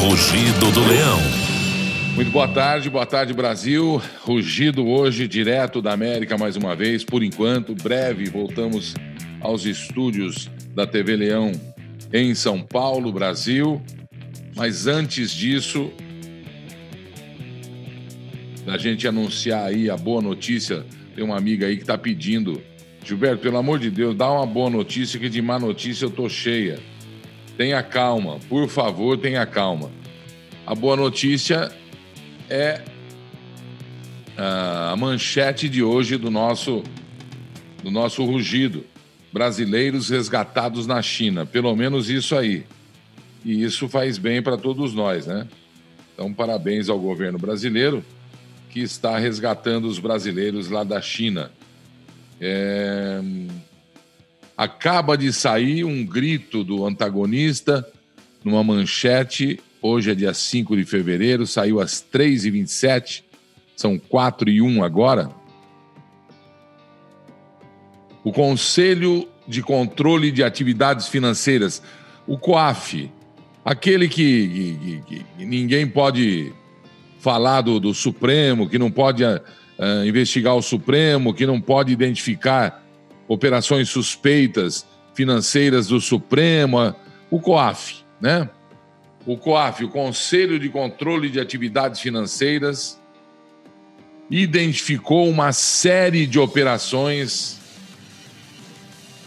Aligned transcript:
Rugido 0.00 0.70
do 0.70 0.86
Leão. 0.86 1.18
Muito 2.14 2.30
boa 2.30 2.46
tarde, 2.46 2.88
boa 2.88 3.04
tarde 3.04 3.34
Brasil. 3.34 4.00
Rugido 4.22 4.86
hoje, 4.86 5.26
direto 5.26 5.82
da 5.82 5.92
América 5.92 6.38
mais 6.38 6.56
uma 6.56 6.76
vez, 6.76 7.02
por 7.02 7.20
enquanto. 7.20 7.74
Breve 7.74 8.26
voltamos 8.26 8.94
aos 9.40 9.66
estúdios 9.66 10.48
da 10.72 10.86
TV 10.86 11.16
Leão 11.16 11.50
em 12.12 12.32
São 12.32 12.62
Paulo, 12.62 13.10
Brasil. 13.10 13.82
Mas 14.54 14.86
antes 14.86 15.32
disso, 15.32 15.90
da 18.64 18.78
gente 18.78 19.08
anunciar 19.08 19.64
aí 19.64 19.90
a 19.90 19.96
boa 19.96 20.22
notícia, 20.22 20.86
tem 21.16 21.24
uma 21.24 21.36
amiga 21.36 21.66
aí 21.66 21.74
que 21.74 21.82
está 21.82 21.98
pedindo. 21.98 22.62
Gilberto, 23.04 23.42
pelo 23.42 23.56
amor 23.56 23.80
de 23.80 23.90
Deus, 23.90 24.16
dá 24.16 24.30
uma 24.30 24.46
boa 24.46 24.70
notícia 24.70 25.18
que 25.18 25.28
de 25.28 25.42
má 25.42 25.58
notícia 25.58 26.04
eu 26.04 26.10
tô 26.10 26.28
cheia. 26.28 26.78
Tenha 27.58 27.82
calma, 27.82 28.38
por 28.48 28.68
favor, 28.68 29.18
tenha 29.18 29.44
calma. 29.44 29.90
A 30.64 30.76
boa 30.76 30.94
notícia 30.94 31.72
é 32.48 32.82
a 34.36 34.94
manchete 34.96 35.68
de 35.68 35.82
hoje 35.82 36.16
do 36.16 36.30
nosso 36.30 36.84
do 37.82 37.90
nosso 37.90 38.24
rugido. 38.24 38.86
Brasileiros 39.32 40.08
resgatados 40.08 40.86
na 40.86 41.02
China, 41.02 41.44
pelo 41.44 41.74
menos 41.74 42.08
isso 42.08 42.36
aí. 42.36 42.64
E 43.44 43.64
isso 43.64 43.88
faz 43.88 44.18
bem 44.18 44.40
para 44.40 44.56
todos 44.56 44.94
nós, 44.94 45.26
né? 45.26 45.48
Então, 46.14 46.32
parabéns 46.32 46.88
ao 46.88 46.98
governo 46.98 47.38
brasileiro 47.38 48.04
que 48.70 48.78
está 48.78 49.18
resgatando 49.18 49.86
os 49.86 49.98
brasileiros 49.98 50.70
lá 50.70 50.84
da 50.84 51.00
China. 51.00 51.50
É 52.40 53.20
acaba 54.58 55.16
de 55.16 55.32
sair 55.32 55.84
um 55.84 56.04
grito 56.04 56.64
do 56.64 56.84
antagonista 56.84 57.88
numa 58.42 58.64
manchete. 58.64 59.60
Hoje 59.80 60.10
é 60.10 60.14
dia 60.16 60.34
5 60.34 60.76
de 60.76 60.84
fevereiro, 60.84 61.46
saiu 61.46 61.80
às 61.80 62.04
3h27, 62.12 63.22
são 63.76 63.96
4 63.96 64.50
e 64.50 64.60
1 64.60 64.82
agora. 64.82 65.30
O 68.24 68.32
Conselho 68.32 69.28
de 69.46 69.62
Controle 69.62 70.32
de 70.32 70.42
Atividades 70.42 71.06
Financeiras, 71.06 71.80
o 72.26 72.36
COAF, 72.36 73.08
aquele 73.64 74.08
que, 74.08 75.02
que, 75.06 75.24
que 75.38 75.44
ninguém 75.44 75.86
pode 75.86 76.52
falar 77.20 77.60
do, 77.60 77.78
do, 77.78 77.94
Supremo, 77.94 78.68
que 78.68 78.76
não 78.76 78.90
pode 78.90 79.22
uh, 79.22 79.38
investigar 80.04 80.56
o 80.56 80.62
Supremo, 80.62 81.32
que 81.32 81.46
não 81.46 81.60
pode 81.60 81.92
identificar 81.92 82.87
operações 83.28 83.90
suspeitas 83.90 84.86
financeiras 85.14 85.88
do 85.88 86.00
Supremo, 86.00 86.94
o 87.30 87.38
COAF, 87.38 87.96
né? 88.20 88.48
O 89.26 89.36
COAF, 89.36 89.84
o 89.84 89.88
Conselho 89.90 90.58
de 90.58 90.70
Controle 90.70 91.28
de 91.28 91.38
Atividades 91.38 92.00
Financeiras, 92.00 92.98
identificou 94.30 95.28
uma 95.28 95.52
série 95.52 96.26
de 96.26 96.38
operações. 96.38 97.58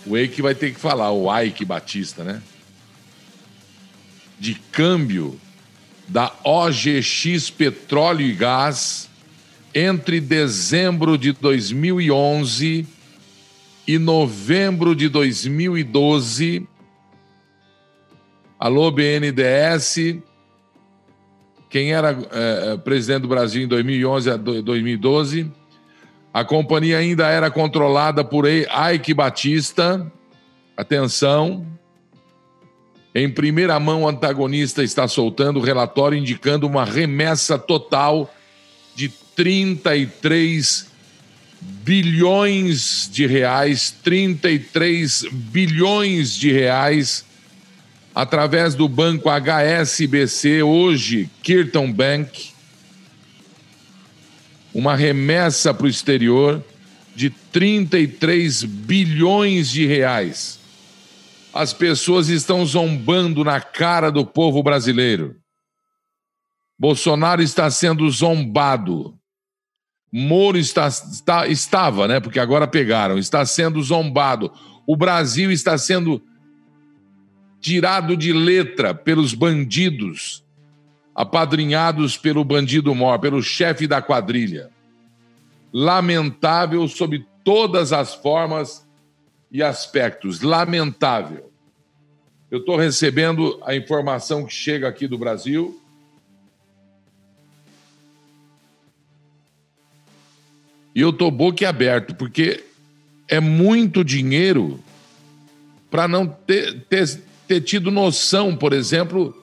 O 0.05 0.17
Eike 0.17 0.41
vai 0.41 0.55
ter 0.55 0.73
que 0.73 0.79
falar, 0.79 1.11
o 1.11 1.27
Ike 1.39 1.63
Batista, 1.63 2.23
né? 2.23 2.41
De 4.39 4.55
câmbio 4.55 5.39
da 6.07 6.33
OGX 6.43 7.51
Petróleo 7.51 8.25
e 8.25 8.33
Gás 8.33 9.07
entre 9.73 10.19
dezembro 10.19 11.17
de 11.17 11.31
2011 11.31 12.87
e 13.93 13.99
novembro 13.99 14.95
de 14.95 15.09
2012. 15.09 16.65
Alô, 18.57 18.89
BNDES. 18.89 20.17
Quem 21.69 21.91
era 21.91 22.17
é, 22.31 22.77
presidente 22.77 23.23
do 23.23 23.27
Brasil 23.27 23.63
em 23.63 23.67
2011 23.67 24.29
a 24.29 24.37
2012? 24.37 25.51
A 26.33 26.45
companhia 26.45 26.99
ainda 26.99 27.27
era 27.27 27.51
controlada 27.51 28.23
por 28.23 28.45
Ike 28.47 29.13
Batista. 29.13 30.09
Atenção. 30.77 31.67
Em 33.13 33.29
primeira 33.29 33.77
mão, 33.77 34.03
o 34.03 34.07
antagonista 34.07 34.81
está 34.81 35.05
soltando 35.05 35.59
o 35.59 35.61
relatório 35.61 36.17
indicando 36.17 36.65
uma 36.65 36.85
remessa 36.85 37.59
total 37.59 38.33
de 38.95 39.09
33 39.35 40.90
bilhões 41.61 43.09
de 43.11 43.25
reais, 43.27 43.91
33 44.03 45.25
bilhões 45.31 46.35
de 46.35 46.51
reais, 46.51 47.25
através 48.13 48.75
do 48.75 48.89
banco 48.89 49.29
HSBC, 49.29 50.63
hoje 50.63 51.29
Kirton 51.43 51.91
Bank, 51.91 52.51
uma 54.73 54.95
remessa 54.95 55.73
para 55.73 55.85
o 55.85 55.89
exterior 55.89 56.63
de 57.15 57.29
33 57.29 58.63
bilhões 58.63 59.69
de 59.69 59.85
reais. 59.85 60.59
As 61.53 61.73
pessoas 61.73 62.29
estão 62.29 62.65
zombando 62.65 63.43
na 63.43 63.59
cara 63.59 64.09
do 64.09 64.25
povo 64.25 64.63
brasileiro. 64.63 65.35
Bolsonaro 66.79 67.41
está 67.41 67.69
sendo 67.69 68.09
zombado 68.09 69.20
Moro 70.11 70.57
está, 70.57 70.87
está, 70.87 71.47
estava, 71.47 72.07
né? 72.07 72.19
Porque 72.19 72.39
agora 72.39 72.67
pegaram, 72.67 73.17
está 73.17 73.45
sendo 73.45 73.81
zombado. 73.81 74.51
O 74.85 74.95
Brasil 74.95 75.49
está 75.51 75.77
sendo 75.77 76.21
tirado 77.61 78.17
de 78.17 78.33
letra 78.33 78.93
pelos 78.93 79.33
bandidos, 79.33 80.43
apadrinhados 81.15 82.17
pelo 82.17 82.43
bandido 82.43 82.93
mor, 82.93 83.19
pelo 83.19 83.41
chefe 83.41 83.87
da 83.87 84.01
quadrilha. 84.01 84.69
Lamentável 85.71 86.85
sob 86.89 87.25
todas 87.45 87.93
as 87.93 88.13
formas 88.13 88.85
e 89.49 89.63
aspectos. 89.63 90.41
Lamentável. 90.41 91.51
Eu 92.49 92.59
estou 92.59 92.75
recebendo 92.75 93.61
a 93.63 93.73
informação 93.73 94.45
que 94.45 94.53
chega 94.53 94.89
aqui 94.89 95.07
do 95.07 95.17
Brasil 95.17 95.80
E 100.93 101.01
eu 101.01 101.13
tô 101.13 101.31
boquiaberto, 101.31 102.15
porque 102.15 102.63
é 103.27 103.39
muito 103.39 104.03
dinheiro 104.03 104.79
para 105.89 106.07
não 106.07 106.27
ter, 106.27 106.81
ter, 106.89 107.21
ter 107.47 107.61
tido 107.61 107.91
noção, 107.91 108.55
por 108.55 108.73
exemplo, 108.73 109.35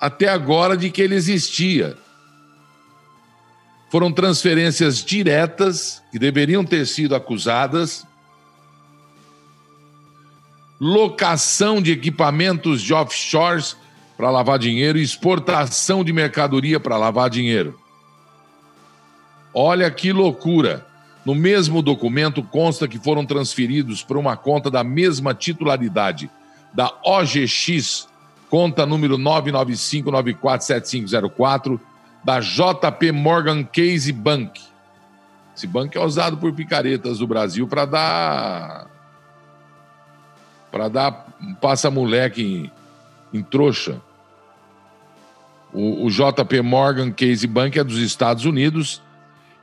até 0.00 0.28
agora 0.28 0.76
de 0.76 0.90
que 0.90 1.02
ele 1.02 1.14
existia. 1.14 1.96
Foram 3.90 4.12
transferências 4.12 5.04
diretas, 5.04 6.02
que 6.12 6.18
deveriam 6.18 6.64
ter 6.64 6.86
sido 6.86 7.14
acusadas, 7.14 8.06
locação 10.80 11.82
de 11.82 11.92
equipamentos 11.92 12.80
de 12.80 12.94
offshores 12.94 13.76
para 14.16 14.30
lavar 14.30 14.58
dinheiro 14.58 14.98
exportação 14.98 16.02
de 16.02 16.12
mercadoria 16.12 16.80
para 16.80 16.96
lavar 16.96 17.28
dinheiro. 17.28 17.78
Olha 19.52 19.90
que 19.90 20.12
loucura! 20.12 20.86
No 21.24 21.34
mesmo 21.34 21.80
documento 21.82 22.40
consta 22.42 22.86
que 22.88 22.98
foram 22.98 23.26
transferidos 23.26 24.02
para 24.02 24.18
uma 24.18 24.34
conta 24.36 24.70
da 24.70 24.82
mesma 24.82 25.34
titularidade 25.34 26.30
da 26.72 26.90
OGX, 27.04 28.08
conta 28.48 28.86
número 28.86 29.18
995947504, 29.18 31.78
da 32.24 32.40
JP 32.40 33.12
Morgan 33.12 33.62
Case 33.64 34.10
Bank. 34.12 34.62
Esse 35.56 35.66
banco 35.66 35.98
é 35.98 36.00
usado 36.00 36.38
por 36.38 36.54
picaretas 36.54 37.18
do 37.18 37.26
Brasil 37.26 37.68
para 37.68 37.84
dar 37.84 38.88
para 40.70 40.88
dar 40.88 41.26
passa 41.60 41.90
moleque 41.90 42.42
em, 42.42 42.70
em 43.38 43.42
trouxa. 43.42 44.00
O, 45.72 46.06
o 46.06 46.10
JP 46.10 46.62
Morgan 46.62 47.10
Case 47.10 47.46
Bank 47.46 47.78
é 47.78 47.84
dos 47.84 47.98
Estados 47.98 48.44
Unidos 48.44 49.02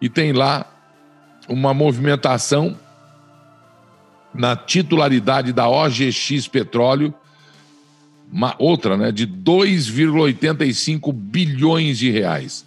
e 0.01 0.09
tem 0.09 0.31
lá 0.31 0.65
uma 1.47 1.73
movimentação 1.73 2.77
na 4.33 4.55
titularidade 4.55 5.51
da 5.51 5.67
OGX 5.67 6.47
Petróleo, 6.47 7.13
uma 8.31 8.55
outra, 8.59 8.95
né, 8.97 9.11
de 9.11 9.25
2,85 9.25 11.11
bilhões 11.13 11.97
de 11.97 12.11
reais. 12.11 12.65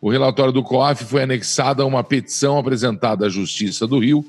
O 0.00 0.10
relatório 0.10 0.52
do 0.52 0.62
COAF 0.62 1.04
foi 1.04 1.22
anexado 1.22 1.82
a 1.82 1.86
uma 1.86 2.04
petição 2.04 2.58
apresentada 2.58 3.26
à 3.26 3.28
Justiça 3.28 3.86
do 3.86 3.98
Rio 3.98 4.24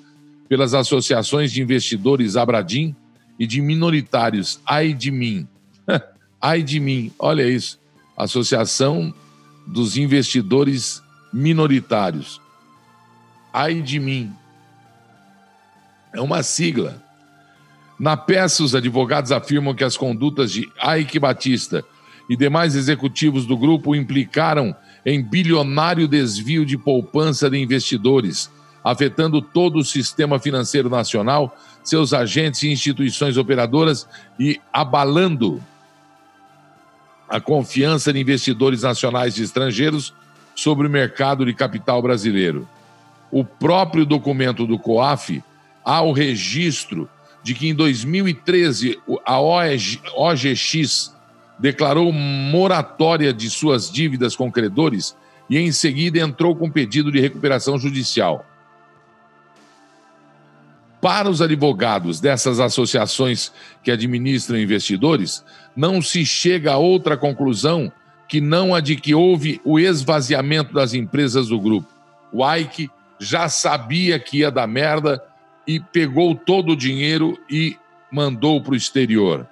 pelas 0.47 0.73
associações 0.73 1.51
de 1.51 1.61
investidores 1.61 2.35
Abradim 2.35 2.95
e 3.37 3.45
de 3.45 3.61
minoritários 3.61 4.59
Ai 4.65 4.93
de 4.93 5.11
mim. 5.11 5.47
Ai 6.41 6.63
de 6.63 6.79
mim, 6.79 7.11
olha 7.19 7.47
isso. 7.47 7.79
Associação 8.17 9.13
dos 9.67 9.95
Investidores 9.97 11.03
minoritários. 11.31 12.41
Ai 13.53 13.81
de 13.81 13.99
mim. 13.99 14.33
É 16.13 16.21
uma 16.21 16.43
sigla. 16.43 17.01
Na 17.99 18.15
peça, 18.15 18.63
os 18.63 18.73
advogados 18.73 19.31
afirmam 19.31 19.73
que 19.73 19.83
as 19.83 19.97
condutas 19.97 20.51
de 20.51 20.69
Ike 20.99 21.19
Batista 21.19 21.83
e 22.29 22.35
demais 22.35 22.75
executivos 22.75 23.45
do 23.45 23.57
grupo 23.57 23.95
implicaram 23.95 24.75
em 25.05 25.21
bilionário 25.21 26.07
desvio 26.07 26.65
de 26.65 26.77
poupança 26.77 27.49
de 27.49 27.57
investidores, 27.57 28.49
afetando 28.83 29.41
todo 29.41 29.79
o 29.79 29.83
sistema 29.83 30.39
financeiro 30.39 30.89
nacional, 30.89 31.57
seus 31.83 32.13
agentes 32.13 32.63
e 32.63 32.69
instituições 32.69 33.35
operadoras 33.37 34.07
e 34.39 34.59
abalando 34.71 35.61
a 37.27 37.39
confiança 37.39 38.11
de 38.13 38.19
investidores 38.19 38.81
nacionais 38.81 39.37
e 39.37 39.43
estrangeiros 39.43 40.13
sobre 40.59 40.87
o 40.87 40.89
mercado 40.89 41.45
de 41.45 41.53
capital 41.53 42.01
brasileiro. 42.01 42.67
O 43.31 43.45
próprio 43.45 44.05
documento 44.05 44.67
do 44.67 44.77
COAF 44.77 45.41
há 45.85 46.01
o 46.01 46.11
registro 46.11 47.09
de 47.41 47.53
que 47.53 47.69
em 47.69 47.73
2013 47.73 48.99
a 49.25 49.39
OGX 49.39 51.15
declarou 51.57 52.11
moratória 52.11 53.33
de 53.33 53.49
suas 53.49 53.89
dívidas 53.89 54.35
com 54.35 54.51
credores 54.51 55.15
e 55.49 55.57
em 55.57 55.71
seguida 55.71 56.19
entrou 56.19 56.53
com 56.55 56.69
pedido 56.69 57.11
de 57.11 57.21
recuperação 57.21 57.77
judicial. 57.79 58.45
Para 61.01 61.29
os 61.29 61.41
advogados 61.41 62.19
dessas 62.19 62.59
associações 62.59 63.53
que 63.81 63.89
administram 63.89 64.59
investidores, 64.59 65.45
não 65.73 66.01
se 66.01 66.25
chega 66.25 66.73
a 66.73 66.77
outra 66.77 67.15
conclusão 67.15 67.89
que 68.29 68.39
não 68.39 68.75
a 68.75 68.79
de 68.79 68.95
que 68.95 69.15
houve 69.15 69.59
o 69.65 69.79
esvaziamento 69.79 70.71
das 70.71 70.93
empresas 70.93 71.47
do 71.47 71.59
grupo. 71.59 71.89
O 72.31 72.47
Ike 72.47 72.91
já 73.19 73.49
sabia 73.49 74.19
que 74.19 74.37
ia 74.37 74.51
dar 74.51 74.67
merda 74.67 75.21
e 75.67 75.79
pegou 75.79 76.35
todo 76.35 76.73
o 76.73 76.75
dinheiro 76.75 77.37
e 77.49 77.75
mandou 78.11 78.61
para 78.61 78.73
o 78.73 78.75
exterior. 78.75 79.49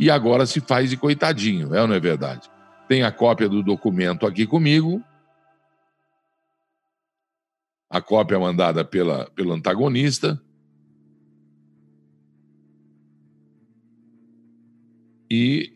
E 0.00 0.10
agora 0.10 0.46
se 0.46 0.58
faz 0.60 0.88
de 0.88 0.96
coitadinho, 0.96 1.74
é 1.74 1.82
ou 1.82 1.86
não 1.86 1.94
é 1.94 2.00
verdade? 2.00 2.50
Tem 2.88 3.02
a 3.02 3.12
cópia 3.12 3.48
do 3.48 3.62
documento 3.62 4.26
aqui 4.26 4.46
comigo. 4.46 5.02
A 7.90 8.00
cópia 8.00 8.38
mandada 8.38 8.84
pela, 8.84 9.30
pelo 9.30 9.52
antagonista. 9.52 10.40
E 15.30 15.75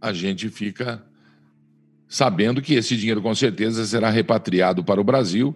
a 0.00 0.12
gente 0.12 0.48
fica 0.48 1.02
sabendo 2.08 2.60
que 2.62 2.74
esse 2.74 2.96
dinheiro 2.96 3.22
com 3.22 3.34
certeza 3.34 3.84
será 3.86 4.10
repatriado 4.10 4.82
para 4.82 5.00
o 5.00 5.04
Brasil 5.04 5.54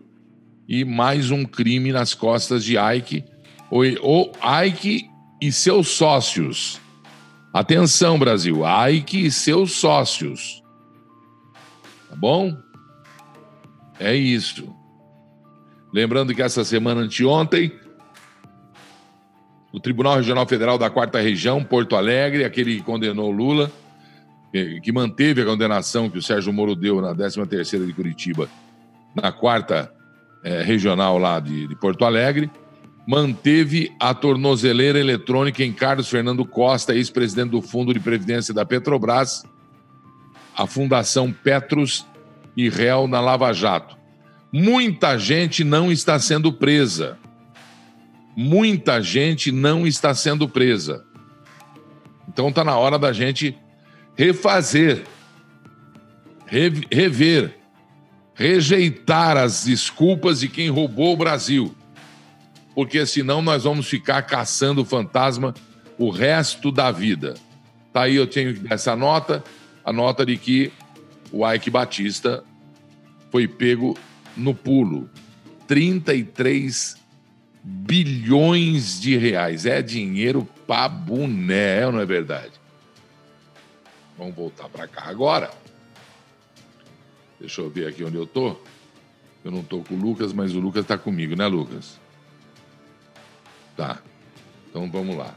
e 0.68 0.84
mais 0.84 1.30
um 1.30 1.44
crime 1.44 1.92
nas 1.92 2.14
costas 2.14 2.64
de 2.64 2.76
Ike, 2.78 3.24
ou 3.70 4.32
Ike 4.66 5.08
e 5.40 5.50
seus 5.50 5.88
sócios. 5.88 6.80
Atenção, 7.52 8.18
Brasil, 8.18 8.60
Ike 8.88 9.26
e 9.26 9.30
seus 9.30 9.72
sócios. 9.72 10.62
Tá 12.08 12.16
bom? 12.16 12.56
É 13.98 14.14
isso. 14.14 14.74
Lembrando 15.92 16.34
que 16.34 16.42
essa 16.42 16.64
semana 16.64 17.02
anteontem, 17.02 17.72
o 19.72 19.80
Tribunal 19.80 20.16
Regional 20.16 20.46
Federal 20.46 20.78
da 20.78 20.90
Quarta 20.90 21.20
Região, 21.20 21.62
Porto 21.62 21.96
Alegre, 21.96 22.44
aquele 22.44 22.76
que 22.76 22.82
condenou 22.82 23.30
Lula, 23.30 23.70
que 24.80 24.92
manteve 24.92 25.42
a 25.42 25.44
condenação 25.44 26.08
que 26.08 26.18
o 26.18 26.22
Sérgio 26.22 26.52
Moro 26.52 26.76
deu 26.76 27.00
na 27.00 27.12
13ª 27.12 27.84
de 27.84 27.92
Curitiba, 27.92 28.48
na 29.14 29.32
quarta 29.32 29.92
é, 30.44 30.62
regional 30.62 31.18
lá 31.18 31.40
de, 31.40 31.66
de 31.66 31.74
Porto 31.74 32.04
Alegre, 32.04 32.48
manteve 33.06 33.92
a 33.98 34.14
tornozeleira 34.14 34.98
eletrônica 34.98 35.64
em 35.64 35.72
Carlos 35.72 36.08
Fernando 36.08 36.44
Costa, 36.44 36.94
ex-presidente 36.94 37.50
do 37.50 37.60
Fundo 37.60 37.92
de 37.92 37.98
Previdência 37.98 38.54
da 38.54 38.64
Petrobras, 38.64 39.44
a 40.56 40.66
Fundação 40.66 41.32
Petros 41.32 42.06
e 42.56 42.68
réu 42.68 43.08
na 43.08 43.20
Lava 43.20 43.52
Jato. 43.52 43.96
Muita 44.52 45.18
gente 45.18 45.64
não 45.64 45.90
está 45.90 46.18
sendo 46.20 46.52
presa. 46.52 47.18
Muita 48.36 49.02
gente 49.02 49.50
não 49.50 49.84
está 49.84 50.14
sendo 50.14 50.48
presa. 50.48 51.04
Então 52.28 52.48
está 52.48 52.62
na 52.62 52.78
hora 52.78 52.98
da 52.98 53.12
gente 53.12 53.58
refazer, 54.16 55.04
rever, 56.46 57.56
rejeitar 58.34 59.36
as 59.36 59.64
desculpas 59.64 60.40
de 60.40 60.48
quem 60.48 60.68
roubou 60.68 61.14
o 61.14 61.16
Brasil. 61.16 61.74
Porque 62.74 63.06
senão 63.06 63.40
nós 63.40 63.64
vamos 63.64 63.86
ficar 63.86 64.22
caçando 64.22 64.82
o 64.82 64.84
fantasma 64.84 65.54
o 65.98 66.10
resto 66.10 66.72
da 66.72 66.90
vida. 66.90 67.34
Tá 67.92 68.02
aí 68.02 68.16
eu 68.16 68.26
tenho 68.26 68.60
essa 68.68 68.96
nota, 68.96 69.44
a 69.84 69.92
nota 69.92 70.26
de 70.26 70.36
que 70.36 70.72
o 71.30 71.48
Ike 71.48 71.70
Batista 71.70 72.42
foi 73.30 73.46
pego 73.46 73.96
no 74.36 74.54
pulo. 74.54 75.08
33 75.68 76.96
bilhões 77.62 79.00
de 79.00 79.16
reais. 79.16 79.64
É 79.64 79.80
dinheiro 79.80 80.48
pra 80.66 80.88
boné, 80.88 81.90
não 81.90 82.00
é 82.00 82.06
verdade? 82.06 82.63
Vamos 84.16 84.34
voltar 84.34 84.68
para 84.68 84.86
cá 84.86 85.04
agora. 85.06 85.50
Deixa 87.40 87.60
eu 87.60 87.68
ver 87.68 87.88
aqui 87.88 88.04
onde 88.04 88.16
eu 88.16 88.26
tô. 88.26 88.56
Eu 89.44 89.50
não 89.50 89.62
tô 89.62 89.80
com 89.80 89.94
o 89.94 89.98
Lucas, 89.98 90.32
mas 90.32 90.54
o 90.54 90.60
Lucas 90.60 90.82
está 90.82 90.96
comigo, 90.96 91.36
né, 91.36 91.46
Lucas? 91.46 92.00
Tá. 93.76 93.98
Então 94.70 94.90
vamos 94.90 95.16
lá. 95.16 95.34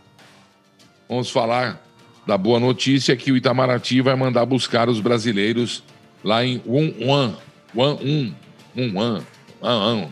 Vamos 1.10 1.30
falar 1.30 1.82
da 2.26 2.38
boa 2.38 2.60
notícia 2.60 3.16
que 3.16 3.32
o 3.32 3.38
Itamaraty 3.38 4.02
vai 4.02 4.16
mandar 4.16 4.46
buscar 4.46 4.90
os 4.90 5.00
brasileiros 5.00 5.84
lá 6.24 6.46
em 6.46 6.62
Wuhan, 6.66 7.38
Wuhan, 7.76 8.36
Wuhan, 8.76 9.26
Wuhan, 9.62 10.10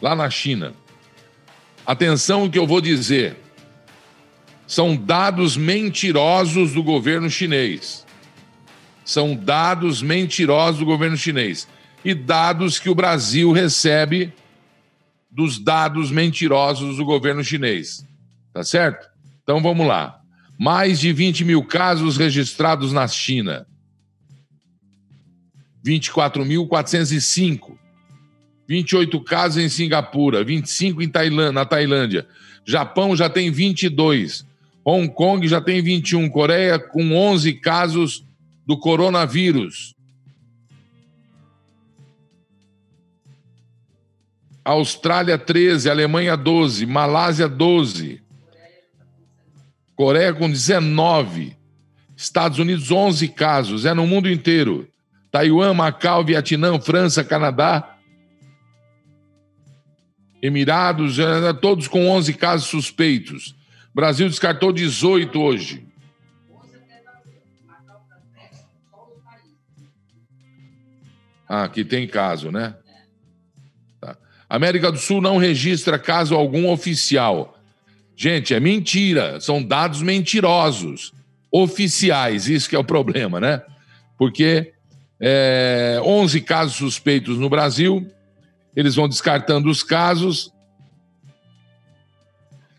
lá 0.00 0.14
na 0.14 0.28
China. 0.30 0.74
Atenção 1.86 2.50
que 2.50 2.58
eu 2.58 2.66
vou 2.66 2.80
dizer 2.80 3.36
são 4.66 4.96
dados 4.96 5.56
mentirosos 5.56 6.72
do 6.72 6.82
governo 6.82 7.30
chinês. 7.30 8.04
São 9.04 9.36
dados 9.36 10.02
mentirosos 10.02 10.80
do 10.80 10.84
governo 10.84 11.16
chinês. 11.16 11.68
E 12.04 12.12
dados 12.14 12.78
que 12.78 12.88
o 12.88 12.94
Brasil 12.94 13.52
recebe 13.52 14.32
dos 15.30 15.58
dados 15.58 16.10
mentirosos 16.10 16.96
do 16.96 17.04
governo 17.04 17.44
chinês. 17.44 18.04
Tá 18.52 18.64
certo? 18.64 19.08
Então 19.42 19.62
vamos 19.62 19.86
lá. 19.86 20.20
Mais 20.58 20.98
de 20.98 21.12
20 21.12 21.44
mil 21.44 21.62
casos 21.62 22.16
registrados 22.16 22.92
na 22.92 23.06
China. 23.06 23.66
24.405. 25.84 27.76
28 28.68 29.20
casos 29.20 29.62
em 29.62 29.68
Singapura, 29.68 30.42
25 30.42 31.00
em 31.00 31.08
Tailândia, 31.08 31.52
na 31.52 31.64
Tailândia. 31.64 32.26
Japão 32.64 33.14
já 33.14 33.30
tem 33.30 33.50
22. 33.50 34.44
Hong 34.88 35.08
Kong 35.08 35.48
já 35.48 35.60
tem 35.60 35.82
21, 35.82 36.28
Coreia 36.28 36.78
com 36.78 37.12
11 37.12 37.54
casos 37.54 38.24
do 38.64 38.78
coronavírus. 38.78 39.96
Austrália 44.64 45.36
13, 45.36 45.90
Alemanha 45.90 46.36
12, 46.36 46.86
Malásia 46.86 47.48
12. 47.48 48.22
Coreia 49.96 50.32
com 50.32 50.48
19. 50.48 51.56
Estados 52.16 52.60
Unidos 52.60 52.92
11 52.92 53.26
casos, 53.30 53.84
é 53.84 53.92
no 53.92 54.06
mundo 54.06 54.30
inteiro. 54.30 54.88
Taiwan, 55.32 55.74
Macau, 55.74 56.24
Vietnã, 56.24 56.78
França, 56.80 57.24
Canadá, 57.24 57.98
Emirados, 60.40 61.18
é, 61.18 61.52
todos 61.54 61.88
com 61.88 62.08
11 62.08 62.34
casos 62.34 62.68
suspeitos. 62.68 63.55
Brasil 63.96 64.28
descartou 64.28 64.74
18 64.74 65.40
hoje. 65.40 65.86
Ah, 71.48 71.64
aqui 71.64 71.82
tem 71.82 72.06
caso, 72.06 72.50
né? 72.50 72.76
Tá. 73.98 74.18
América 74.50 74.92
do 74.92 74.98
Sul 74.98 75.22
não 75.22 75.38
registra 75.38 75.98
caso 75.98 76.34
algum 76.34 76.68
oficial. 76.68 77.58
Gente, 78.14 78.52
é 78.52 78.60
mentira. 78.60 79.40
São 79.40 79.62
dados 79.62 80.02
mentirosos. 80.02 81.14
Oficiais, 81.50 82.50
isso 82.50 82.68
que 82.68 82.76
é 82.76 82.78
o 82.78 82.84
problema, 82.84 83.40
né? 83.40 83.62
Porque 84.18 84.74
é, 85.18 85.98
11 86.04 86.42
casos 86.42 86.76
suspeitos 86.76 87.38
no 87.38 87.48
Brasil, 87.48 88.06
eles 88.74 88.94
vão 88.94 89.08
descartando 89.08 89.70
os 89.70 89.82
casos, 89.82 90.52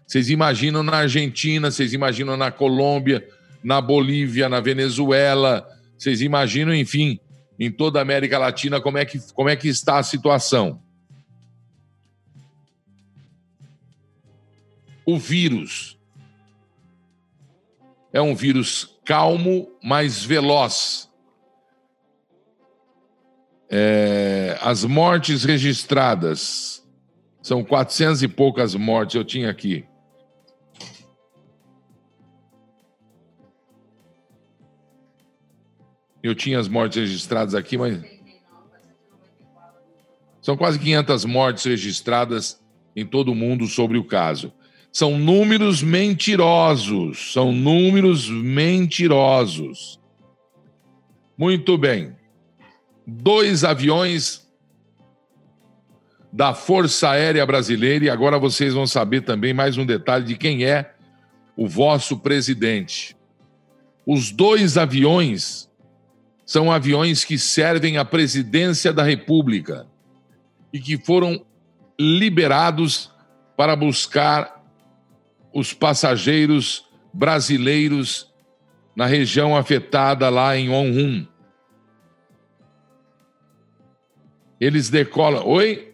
vocês 0.07 0.29
imaginam 0.29 0.81
na 0.83 0.99
Argentina, 0.99 1.69
vocês 1.69 1.91
imaginam 1.91 2.37
na 2.37 2.49
Colômbia, 2.49 3.27
na 3.61 3.81
Bolívia, 3.81 4.47
na 4.47 4.61
Venezuela, 4.61 5.67
vocês 5.97 6.21
imaginam, 6.21 6.73
enfim, 6.73 7.19
em 7.59 7.69
toda 7.69 7.99
a 7.99 8.03
América 8.03 8.37
Latina 8.37 8.79
como 8.79 8.97
é 8.97 9.03
que, 9.03 9.19
como 9.33 9.49
é 9.49 9.55
que 9.55 9.67
está 9.67 9.97
a 9.97 10.03
situação. 10.03 10.81
O 15.05 15.17
vírus. 15.17 15.97
é 18.13 18.21
um 18.21 18.33
vírus 18.33 18.97
calmo, 19.05 19.69
mas 19.83 20.23
veloz. 20.23 21.09
É, 23.69 24.57
as 24.61 24.83
mortes 24.83 25.43
registradas 25.43 26.83
são 27.41 27.63
400 27.63 28.23
e 28.23 28.27
poucas 28.27 28.75
mortes, 28.75 29.15
eu 29.15 29.23
tinha 29.23 29.49
aqui. 29.49 29.86
Eu 36.27 36.35
tinha 36.35 36.59
as 36.59 36.67
mortes 36.67 36.97
registradas 36.97 37.55
aqui, 37.55 37.77
mas. 37.77 38.03
São 40.41 40.57
quase 40.57 40.77
500 40.77 41.23
mortes 41.23 41.63
registradas 41.63 42.61
em 42.93 43.05
todo 43.05 43.31
o 43.31 43.35
mundo 43.35 43.65
sobre 43.65 43.97
o 43.97 44.03
caso. 44.03 44.51
São 44.91 45.17
números 45.17 45.81
mentirosos. 45.81 47.31
São 47.31 47.53
números 47.53 48.29
mentirosos. 48.29 49.97
Muito 51.37 51.77
bem. 51.77 52.13
Dois 53.05 53.63
aviões 53.63 54.45
da 56.33 56.53
Força 56.53 57.11
Aérea 57.11 57.45
Brasileira, 57.45 58.03
e 58.03 58.09
agora 58.09 58.37
vocês 58.37 58.73
vão 58.73 58.85
saber 58.85 59.21
também 59.21 59.53
mais 59.53 59.77
um 59.77 59.85
detalhe 59.85 60.25
de 60.25 60.35
quem 60.35 60.65
é 60.65 60.93
o 61.55 61.69
vosso 61.69 62.17
presidente. 62.17 63.15
Os 64.05 64.29
dois 64.29 64.77
aviões 64.77 65.67
são 66.47 66.71
aviões 66.71 67.23
que 67.25 67.37
servem 67.37 67.97
à 67.97 68.05
presidência 68.05 68.93
da 68.93 69.03
República 69.03 69.85
e 70.71 70.79
que 70.79 70.97
foram 70.97 71.45
liberados 71.99 73.11
para 73.57 73.75
buscar 73.75 74.63
os 75.53 75.73
passageiros 75.73 76.87
brasileiros 77.13 78.33
na 78.95 79.05
região 79.05 79.57
afetada 79.57 80.29
lá 80.29 80.55
em 80.55 80.69
Onhum. 80.69 81.27
Eles 84.57 84.89
decolam. 84.89 85.45
Oi? 85.45 85.93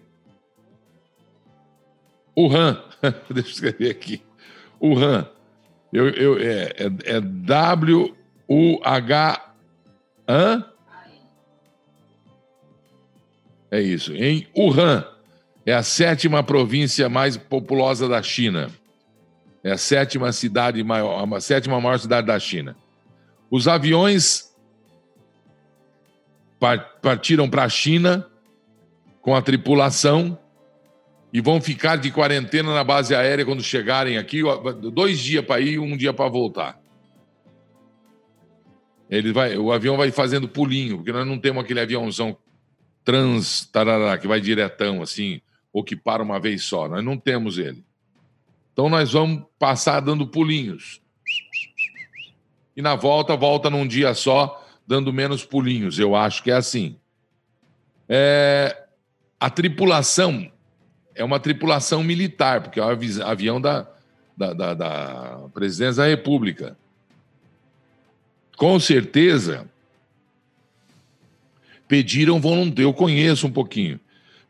Wuhan. 2.37 2.79
Deixa 3.27 3.49
eu 3.49 3.53
escrever 3.53 3.89
aqui. 3.89 4.21
Wuhan. 4.79 5.27
Eu, 5.91 6.09
eu, 6.09 6.37
é, 6.37 6.73
é, 6.77 7.15
é 7.15 7.21
W-U-H 7.21 8.03
Hã? 10.27 10.65
É 13.71 13.81
isso. 13.81 14.13
Em 14.13 14.47
Wuhan, 14.55 15.05
é 15.65 15.73
a 15.73 15.81
sétima 15.83 16.43
província 16.43 17.09
mais 17.09 17.37
populosa 17.37 18.07
da 18.07 18.21
China. 18.21 18.69
É 19.63 19.71
a 19.71 19.77
sétima 19.77 20.31
cidade 20.31 20.83
maior, 20.83 21.27
a 21.33 21.41
sétima 21.41 21.79
maior 21.79 21.97
cidade 21.97 22.27
da 22.27 22.39
China. 22.39 22.75
Os 23.49 23.67
aviões 23.67 24.53
partiram 27.01 27.49
para 27.49 27.63
a 27.63 27.69
China 27.69 28.27
com 29.21 29.35
a 29.35 29.41
tripulação 29.41 30.37
e 31.31 31.41
vão 31.41 31.59
ficar 31.59 31.95
de 31.95 32.11
quarentena 32.11 32.73
na 32.73 32.83
base 32.83 33.15
aérea 33.15 33.45
quando 33.45 33.63
chegarem 33.63 34.17
aqui, 34.17 34.41
dois 34.93 35.19
dias 35.19 35.43
para 35.43 35.61
ir, 35.61 35.79
um 35.79 35.97
dia 35.97 36.13
para 36.13 36.29
voltar. 36.29 36.82
Ele 39.13 39.31
vai, 39.31 39.55
o 39.55 39.71
avião 39.71 39.95
vai 39.95 40.09
fazendo 40.09 40.47
pulinho, 40.47 40.97
porque 40.97 41.11
nós 41.11 41.27
não 41.27 41.37
temos 41.37 41.63
aquele 41.63 41.79
aviãozão 41.79 42.35
trans, 43.03 43.63
tarará, 43.71 44.17
que 44.17 44.27
vai 44.27 44.41
diretão 44.41 45.03
assim, 45.03 45.39
ou 45.71 45.83
que 45.83 45.95
para 45.95 46.23
uma 46.23 46.39
vez 46.39 46.63
só. 46.63 46.87
Nós 46.89 47.03
não 47.03 47.15
temos 47.15 47.59
ele. 47.59 47.85
Então 48.71 48.89
nós 48.89 49.11
vamos 49.11 49.43
passar 49.59 49.99
dando 49.99 50.25
pulinhos. 50.25 50.99
E 52.75 52.81
na 52.81 52.95
volta, 52.95 53.35
volta 53.35 53.69
num 53.69 53.85
dia 53.85 54.15
só, 54.15 54.65
dando 54.87 55.13
menos 55.13 55.45
pulinhos. 55.45 55.99
Eu 55.99 56.15
acho 56.15 56.41
que 56.41 56.49
é 56.49 56.55
assim. 56.55 56.97
É... 58.09 58.85
A 59.39 59.47
tripulação 59.47 60.51
é 61.13 61.23
uma 61.23 61.39
tripulação 61.39 62.03
militar, 62.03 62.61
porque 62.61 62.79
é 62.79 62.83
o 62.83 62.87
avião 63.23 63.61
da, 63.61 63.87
da, 64.35 64.53
da, 64.53 64.73
da 64.73 65.49
presidência 65.53 66.01
da 66.01 66.09
República 66.09 66.75
com 68.55 68.79
certeza 68.79 69.67
pediram 71.87 72.39
voluntários. 72.39 72.79
Eu 72.79 72.93
conheço 72.93 73.47
um 73.47 73.51
pouquinho. 73.51 73.99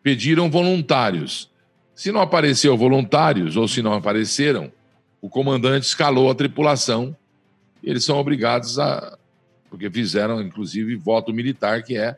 Pediram 0.01 0.49
voluntários. 0.49 1.49
Se 1.95 2.11
não 2.11 2.21
apareceu 2.21 2.77
voluntários, 2.77 3.55
ou 3.55 3.67
se 3.67 3.81
não 3.81 3.93
apareceram, 3.93 4.71
o 5.21 5.29
comandante 5.29 5.85
escalou 5.85 6.29
a 6.29 6.35
tripulação. 6.35 7.15
eles 7.83 8.03
são 8.03 8.17
obrigados 8.17 8.79
a. 8.79 9.17
Porque 9.69 9.89
fizeram, 9.89 10.41
inclusive, 10.41 10.95
voto 10.95 11.33
militar, 11.33 11.83
que 11.83 11.97
é 11.97 12.17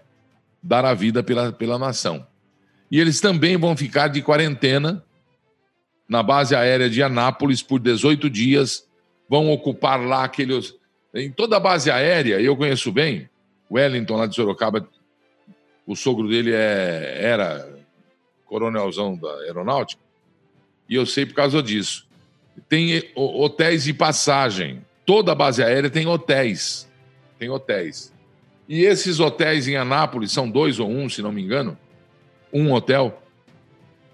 dar 0.61 0.83
a 0.83 0.93
vida 0.93 1.23
pela, 1.23 1.51
pela 1.51 1.79
nação. 1.79 2.25
E 2.91 2.99
eles 2.99 3.21
também 3.21 3.57
vão 3.57 3.77
ficar 3.77 4.07
de 4.09 4.21
quarentena 4.21 5.03
na 6.07 6.21
base 6.21 6.55
aérea 6.55 6.89
de 6.89 7.01
Anápolis 7.01 7.61
por 7.61 7.79
18 7.79 8.29
dias, 8.29 8.85
vão 9.27 9.51
ocupar 9.51 9.99
lá 9.99 10.23
aqueles 10.23 10.75
em 11.15 11.31
toda 11.31 11.55
a 11.55 11.59
base 11.59 11.89
aérea, 11.89 12.41
eu 12.41 12.57
conheço 12.57 12.91
bem, 12.91 13.29
Wellington 13.71 14.17
lá 14.17 14.27
de 14.27 14.35
Sorocaba, 14.35 14.87
o 15.87 15.95
sogro 15.95 16.27
dele 16.27 16.51
é, 16.53 17.19
era 17.21 17.73
coronelzão 18.45 19.15
da 19.15 19.33
aeronáutica, 19.41 20.01
e 20.89 20.95
eu 20.95 21.05
sei 21.05 21.25
por 21.25 21.33
causa 21.33 21.63
disso. 21.63 22.05
Tem 22.69 23.03
hotéis 23.15 23.85
de 23.85 23.93
passagem. 23.93 24.85
Toda 25.05 25.31
a 25.31 25.35
base 25.35 25.63
aérea 25.63 25.89
tem 25.89 26.05
hotéis. 26.05 26.87
Tem 27.39 27.49
hotéis. 27.49 28.13
E 28.67 28.83
esses 28.83 29.19
hotéis 29.19 29.67
em 29.67 29.75
Anápolis, 29.75 30.31
são 30.31 30.49
dois 30.49 30.79
ou 30.79 30.89
um, 30.89 31.09
se 31.09 31.21
não 31.21 31.31
me 31.31 31.41
engano, 31.41 31.77
um 32.53 32.71
hotel, 32.71 33.21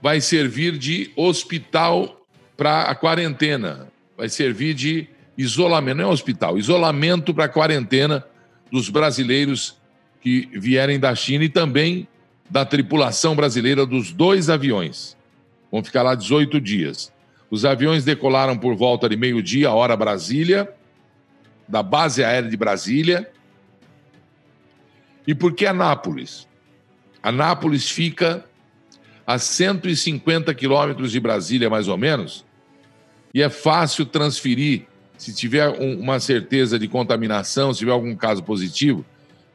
vai 0.02 0.20
servir 0.22 0.78
de 0.78 1.12
hospital 1.16 2.26
para 2.58 2.84
a 2.84 2.96
quarentena. 2.96 3.92
Vai 4.18 4.30
servir 4.30 4.74
de 4.74 5.08
isolamento, 5.42 5.98
não 5.98 6.06
é 6.06 6.08
hospital, 6.08 6.58
isolamento 6.58 7.34
para 7.34 7.50
quarentena 7.50 8.26
dos 8.72 8.90
brasileiros 8.90 9.78
que 10.22 10.50
vierem 10.54 11.00
da 11.00 11.14
China 11.16 11.44
e 11.44 11.50
também 11.50 12.08
da 12.50 12.66
tripulação 12.66 13.36
brasileira 13.36 13.86
dos 13.86 14.12
dois 14.12 14.50
aviões. 14.50 15.18
Vão 15.72 15.84
ficar 15.84 16.04
lá 16.04 16.16
18 16.16 16.60
dias. 16.60 17.12
Os 17.50 17.66
aviões 17.66 18.04
decolaram 18.04 18.58
por 18.58 18.76
volta 18.76 19.10
de 19.10 19.18
meio-dia, 19.18 19.72
hora 19.72 19.96
Brasília, 19.96 20.72
da 21.68 21.82
base 21.82 22.24
aérea 22.24 22.50
de 22.50 22.58
Brasília. 22.58 23.30
E 25.26 25.34
por 25.34 25.54
que 25.54 25.66
Anápolis? 25.66 26.48
Anápolis 27.24 27.90
fica 27.90 28.46
a 29.26 29.38
150 29.38 30.54
quilômetros 30.54 31.12
de 31.12 31.20
Brasília, 31.20 31.70
mais 31.70 31.88
ou 31.88 31.98
menos, 31.98 32.46
e 33.34 33.42
é 33.42 33.50
fácil 33.50 34.06
transferir 34.06 34.88
se 35.22 35.32
tiver 35.32 35.70
um, 35.70 36.00
uma 36.00 36.20
certeza 36.20 36.80
de 36.80 36.88
contaminação, 36.88 37.72
se 37.72 37.78
tiver 37.78 37.92
algum 37.92 38.16
caso 38.16 38.42
positivo, 38.42 39.06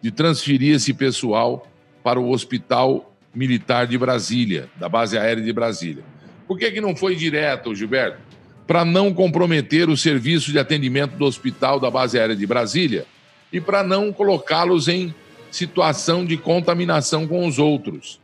de 0.00 0.12
transferir 0.12 0.76
esse 0.76 0.94
pessoal 0.94 1.66
para 2.04 2.20
o 2.20 2.30
Hospital 2.30 3.12
Militar 3.35 3.85
de 3.85 3.99
Brasília, 3.99 4.70
da 4.76 4.88
base 4.88 5.18
aérea 5.18 5.42
de 5.42 5.52
Brasília. 5.52 6.04
Por 6.46 6.56
que, 6.56 6.70
que 6.70 6.80
não 6.80 6.94
foi 6.94 7.16
direto, 7.16 7.75
Gilberto? 7.75 8.20
Para 8.64 8.85
não 8.85 9.12
comprometer 9.12 9.88
o 9.88 9.96
serviço 9.96 10.52
de 10.52 10.58
atendimento 10.61 11.16
do 11.16 11.25
hospital 11.25 11.80
da 11.80 11.90
base 11.90 12.16
aérea 12.16 12.37
de 12.37 12.46
Brasília 12.46 13.04
e 13.52 13.61
para 13.61 13.82
não 13.82 14.12
colocá-los 14.12 14.87
em 14.87 15.12
situação 15.50 16.25
de 16.25 16.37
contaminação 16.37 17.26
com 17.26 17.44
os 17.44 17.58
outros. 17.58 18.20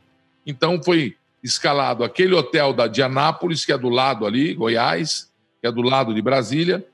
Então 0.47 0.81
foi 0.81 1.17
escalado 1.43 2.05
aquele 2.05 2.35
hotel 2.35 2.73
da 2.73 2.87
de 2.87 3.03
Anápolis, 3.03 3.65
que 3.65 3.73
é 3.73 3.79
do 3.79 3.89
lado 3.89 4.27
ali, 4.27 4.55
Goiás, 4.55 5.29
que 5.61 5.67
é 5.67 5.73
do 5.73 5.83
lado 5.83 6.15
de 6.15 6.23
Brasília, 6.23 6.87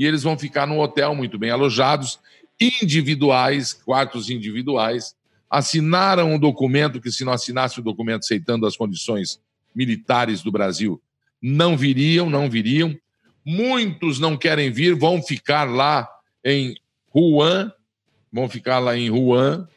e 0.00 0.06
eles 0.06 0.22
vão 0.22 0.38
ficar 0.38 0.66
num 0.66 0.80
hotel 0.80 1.14
muito 1.14 1.38
bem 1.38 1.50
alojados, 1.50 2.18
individuais, 2.58 3.74
quartos 3.74 4.30
individuais. 4.30 5.14
Assinaram 5.50 6.32
um 6.32 6.38
documento 6.38 7.02
que, 7.02 7.12
se 7.12 7.22
não 7.22 7.34
assinasse 7.34 7.78
o 7.78 7.82
documento 7.82 8.20
aceitando 8.20 8.64
as 8.64 8.78
condições 8.78 9.38
militares 9.74 10.42
do 10.42 10.50
Brasil, 10.50 10.98
não 11.40 11.76
viriam, 11.76 12.30
não 12.30 12.48
viriam. 12.48 12.96
Muitos 13.44 14.18
não 14.18 14.38
querem 14.38 14.70
vir, 14.70 14.94
vão 14.94 15.22
ficar 15.22 15.64
lá 15.64 16.08
em 16.42 16.74
Wuhan, 17.14 17.70
vão 18.32 18.48
ficar 18.48 18.78
lá 18.78 18.96
em 18.96 19.10
Wuhan. 19.10 19.68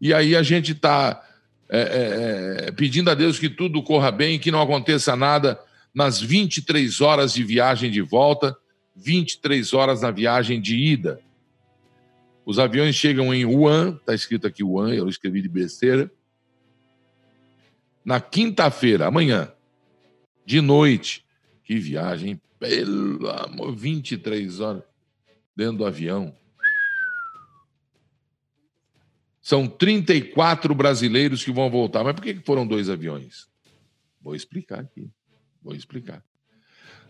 E 0.00 0.14
aí 0.14 0.36
a 0.36 0.42
gente 0.44 0.70
está 0.70 1.20
é, 1.68 1.80
é, 1.80 2.68
é, 2.68 2.70
pedindo 2.70 3.10
a 3.10 3.14
Deus 3.14 3.40
que 3.40 3.48
tudo 3.48 3.82
corra 3.82 4.12
bem, 4.12 4.38
que 4.38 4.52
não 4.52 4.62
aconteça 4.62 5.16
nada 5.16 5.58
nas 5.92 6.20
23 6.20 7.00
horas 7.00 7.34
de 7.34 7.42
viagem 7.42 7.90
de 7.90 8.00
volta 8.00 8.56
23 8.98 9.72
horas 9.72 10.02
na 10.02 10.10
viagem 10.10 10.60
de 10.60 10.76
ida. 10.76 11.20
Os 12.44 12.58
aviões 12.58 12.94
chegam 12.94 13.32
em 13.32 13.44
Wuhan, 13.44 13.96
está 13.96 14.14
escrito 14.14 14.46
aqui 14.46 14.64
Wuhan, 14.64 14.94
eu 14.94 15.08
escrevi 15.08 15.42
de 15.42 15.48
besteira. 15.48 16.10
Na 18.04 18.20
quinta-feira, 18.20 19.06
amanhã, 19.06 19.52
de 20.44 20.60
noite. 20.60 21.24
Que 21.62 21.78
viagem 21.78 22.40
Pelo 22.58 23.28
amor, 23.28 23.76
23 23.76 24.60
horas 24.60 24.82
dentro 25.54 25.78
do 25.78 25.86
avião. 25.86 26.34
São 29.40 29.68
34 29.68 30.74
brasileiros 30.74 31.44
que 31.44 31.52
vão 31.52 31.70
voltar. 31.70 32.02
Mas 32.02 32.14
por 32.14 32.22
que 32.22 32.34
foram 32.44 32.66
dois 32.66 32.90
aviões? 32.90 33.48
Vou 34.20 34.34
explicar 34.34 34.80
aqui. 34.80 35.10
Vou 35.62 35.74
explicar. 35.74 36.24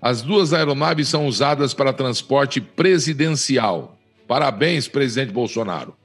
As 0.00 0.22
duas 0.22 0.52
aeronaves 0.52 1.08
são 1.08 1.26
usadas 1.26 1.74
para 1.74 1.92
transporte 1.92 2.60
presidencial. 2.60 3.98
Parabéns, 4.28 4.86
presidente 4.86 5.32
Bolsonaro. 5.32 5.96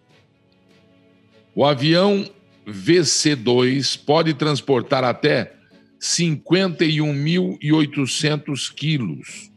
O 1.53 1.63
avião 1.63 2.27
VC2 2.67 4.03
pode 4.03 4.33
transportar 4.33 5.03
até 5.03 5.53
51.800 5.99 8.73
quilos. 8.73 9.51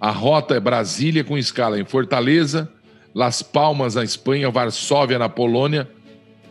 A 0.00 0.10
rota 0.10 0.56
é 0.56 0.60
Brasília 0.60 1.22
com 1.22 1.38
escala 1.38 1.78
em 1.80 1.84
Fortaleza, 1.84 2.68
Las 3.14 3.42
Palmas 3.42 3.94
na 3.94 4.02
Espanha, 4.02 4.50
Varsóvia 4.50 5.16
na 5.18 5.28
Polônia, 5.28 5.88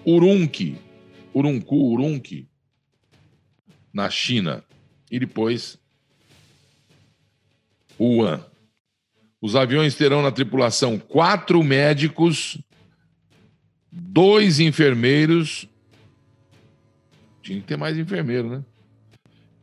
Urumqi, 0.05 0.77
Urumqi, 1.33 1.75
Urumqi 1.75 2.54
na 3.95 4.09
China 4.09 4.61
e 5.09 5.17
depois 5.17 5.79
Wuhan. 7.97 8.43
Os 9.41 9.55
aviões 9.55 9.95
terão 9.95 10.21
na 10.21 10.31
tripulação 10.31 10.99
quatro 10.99 11.63
médicos, 11.63 12.57
dois 13.89 14.59
enfermeiros. 14.59 15.65
Tinha 17.41 17.61
que 17.61 17.65
ter 17.65 17.77
mais 17.77 17.97
enfermeiro, 17.97 18.49
né? 18.49 18.63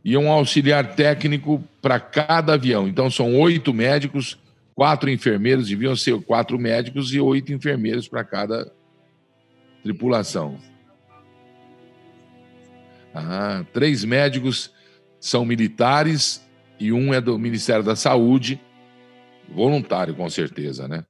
E 0.02 0.16
um 0.16 0.32
auxiliar 0.32 0.94
técnico 0.94 1.62
para 1.82 2.00
cada 2.00 2.54
avião. 2.54 2.88
Então 2.88 3.10
são 3.10 3.38
oito 3.38 3.74
médicos, 3.74 4.38
quatro 4.74 5.10
enfermeiros, 5.10 5.68
deviam 5.68 5.94
ser 5.94 6.18
quatro 6.22 6.58
médicos 6.58 7.12
e 7.12 7.20
oito 7.20 7.52
enfermeiros 7.52 8.08
para 8.08 8.24
cada 8.24 8.72
tripulação. 9.82 10.58
Ah, 13.14 13.64
três 13.72 14.04
médicos 14.04 14.72
são 15.20 15.44
militares 15.44 16.46
e 16.78 16.92
um 16.92 17.12
é 17.12 17.20
do 17.20 17.38
Ministério 17.38 17.84
da 17.84 17.94
Saúde 17.94 18.60
voluntário, 19.48 20.14
com 20.14 20.28
certeza, 20.30 20.88
né? 20.88 21.04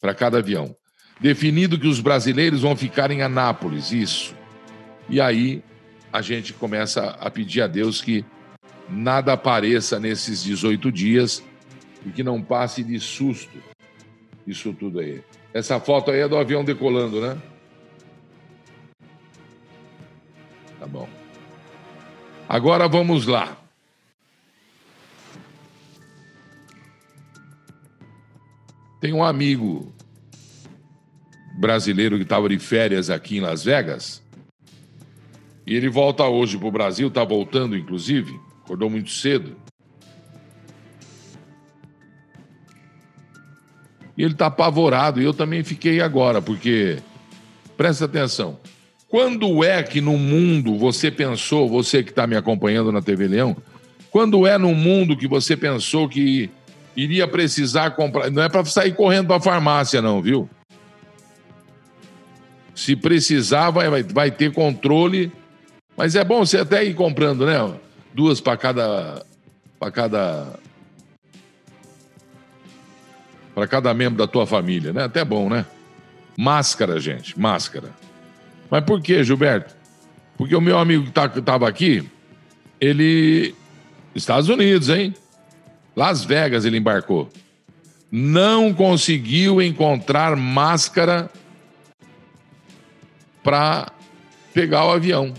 Para 0.00 0.14
cada 0.14 0.38
avião. 0.38 0.74
Definido 1.20 1.78
que 1.78 1.86
os 1.86 2.00
brasileiros 2.00 2.62
vão 2.62 2.76
ficar 2.76 3.10
em 3.10 3.22
Anápolis, 3.22 3.92
isso. 3.92 4.34
E 5.08 5.20
aí 5.20 5.62
a 6.12 6.20
gente 6.20 6.52
começa 6.52 7.10
a 7.20 7.30
pedir 7.30 7.62
a 7.62 7.66
Deus 7.66 8.02
que 8.02 8.24
nada 8.88 9.32
apareça 9.32 10.00
nesses 10.00 10.42
18 10.42 10.90
dias 10.90 11.42
e 12.04 12.10
que 12.10 12.22
não 12.22 12.42
passe 12.42 12.82
de 12.82 12.98
susto 12.98 13.72
isso 14.46 14.72
tudo 14.72 15.00
aí. 15.00 15.22
Essa 15.54 15.78
foto 15.78 16.10
aí 16.10 16.20
é 16.20 16.28
do 16.28 16.36
avião 16.36 16.64
decolando, 16.64 17.20
né? 17.20 17.40
Tá 20.82 20.88
bom. 20.88 21.08
Agora 22.48 22.88
vamos 22.88 23.24
lá. 23.24 23.56
Tem 29.00 29.12
um 29.12 29.22
amigo 29.22 29.94
brasileiro 31.56 32.16
que 32.16 32.24
estava 32.24 32.48
de 32.48 32.58
férias 32.58 33.10
aqui 33.10 33.36
em 33.36 33.40
Las 33.40 33.62
Vegas. 33.62 34.20
E 35.64 35.76
ele 35.76 35.88
volta 35.88 36.24
hoje 36.24 36.58
para 36.58 36.66
o 36.66 36.72
Brasil, 36.72 37.06
está 37.06 37.22
voltando, 37.22 37.76
inclusive. 37.76 38.40
Acordou 38.64 38.90
muito 38.90 39.10
cedo. 39.10 39.56
E 44.18 44.24
ele 44.24 44.32
está 44.32 44.46
apavorado. 44.46 45.22
E 45.22 45.24
eu 45.24 45.32
também 45.32 45.62
fiquei 45.62 46.00
agora, 46.00 46.42
porque. 46.42 46.98
Presta 47.76 48.04
atenção. 48.04 48.58
Quando 49.12 49.62
é 49.62 49.82
que 49.82 50.00
no 50.00 50.16
mundo 50.16 50.78
você 50.78 51.10
pensou, 51.10 51.68
você 51.68 52.02
que 52.02 52.08
está 52.08 52.26
me 52.26 52.34
acompanhando 52.34 52.90
na 52.90 53.02
TV 53.02 53.28
Leão, 53.28 53.54
quando 54.10 54.46
é 54.46 54.56
no 54.56 54.74
mundo 54.74 55.14
que 55.14 55.28
você 55.28 55.54
pensou 55.54 56.08
que 56.08 56.48
iria 56.96 57.28
precisar 57.28 57.90
comprar. 57.90 58.30
Não 58.30 58.42
é 58.42 58.48
para 58.48 58.64
sair 58.64 58.94
correndo 58.94 59.26
para 59.26 59.36
a 59.36 59.40
farmácia, 59.40 60.00
não, 60.00 60.22
viu? 60.22 60.48
Se 62.74 62.96
precisar, 62.96 63.68
vai, 63.68 64.02
vai 64.02 64.30
ter 64.30 64.50
controle. 64.50 65.30
Mas 65.94 66.16
é 66.16 66.24
bom 66.24 66.46
você 66.46 66.56
até 66.56 66.82
ir 66.82 66.94
comprando, 66.94 67.44
né? 67.44 67.70
Duas 68.14 68.40
para 68.40 68.56
cada. 68.56 69.26
para 69.78 69.90
cada. 69.90 70.58
para 73.54 73.66
cada 73.66 73.92
membro 73.92 74.16
da 74.16 74.26
tua 74.26 74.46
família, 74.46 74.90
né? 74.90 75.04
Até 75.04 75.22
bom, 75.22 75.50
né? 75.50 75.66
Máscara, 76.34 76.98
gente, 76.98 77.38
máscara. 77.38 77.90
Mas 78.72 78.82
por 78.86 79.02
que, 79.02 79.22
Gilberto? 79.22 79.76
Porque 80.34 80.56
o 80.56 80.60
meu 80.60 80.78
amigo 80.78 81.04
que 81.04 81.10
tá, 81.10 81.28
tava 81.28 81.68
aqui, 81.68 82.08
ele. 82.80 83.54
Estados 84.14 84.48
Unidos, 84.48 84.88
hein? 84.88 85.14
Las 85.94 86.24
Vegas 86.24 86.64
ele 86.64 86.78
embarcou. 86.78 87.28
Não 88.10 88.72
conseguiu 88.72 89.60
encontrar 89.60 90.34
máscara 90.36 91.30
para 93.42 93.92
pegar 94.54 94.86
o 94.86 94.92
avião. 94.92 95.34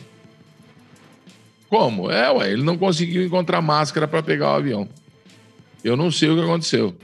Como? 1.70 2.12
É, 2.12 2.30
ué, 2.30 2.52
ele 2.52 2.62
não 2.62 2.78
conseguiu 2.78 3.26
encontrar 3.26 3.64
máscara 3.64 4.08
para 4.08 4.22
pegar 4.22 4.52
o 4.52 4.56
avião. 4.58 4.88
Eu 5.84 5.98
não 5.98 6.12
sei 6.12 6.30
o 6.30 6.36
que 6.36 6.44
aconteceu. 6.44 6.96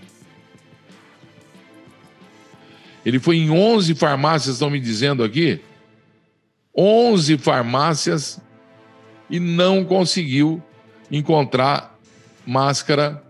Ele 3.03 3.17
foi 3.17 3.37
em 3.37 3.49
11 3.49 3.95
farmácias, 3.95 4.53
estão 4.53 4.69
me 4.69 4.79
dizendo 4.79 5.23
aqui. 5.23 5.59
11 6.75 7.37
farmácias 7.37 8.39
e 9.29 9.39
não 9.39 9.83
conseguiu 9.83 10.61
encontrar 11.11 11.97
máscara 12.45 13.23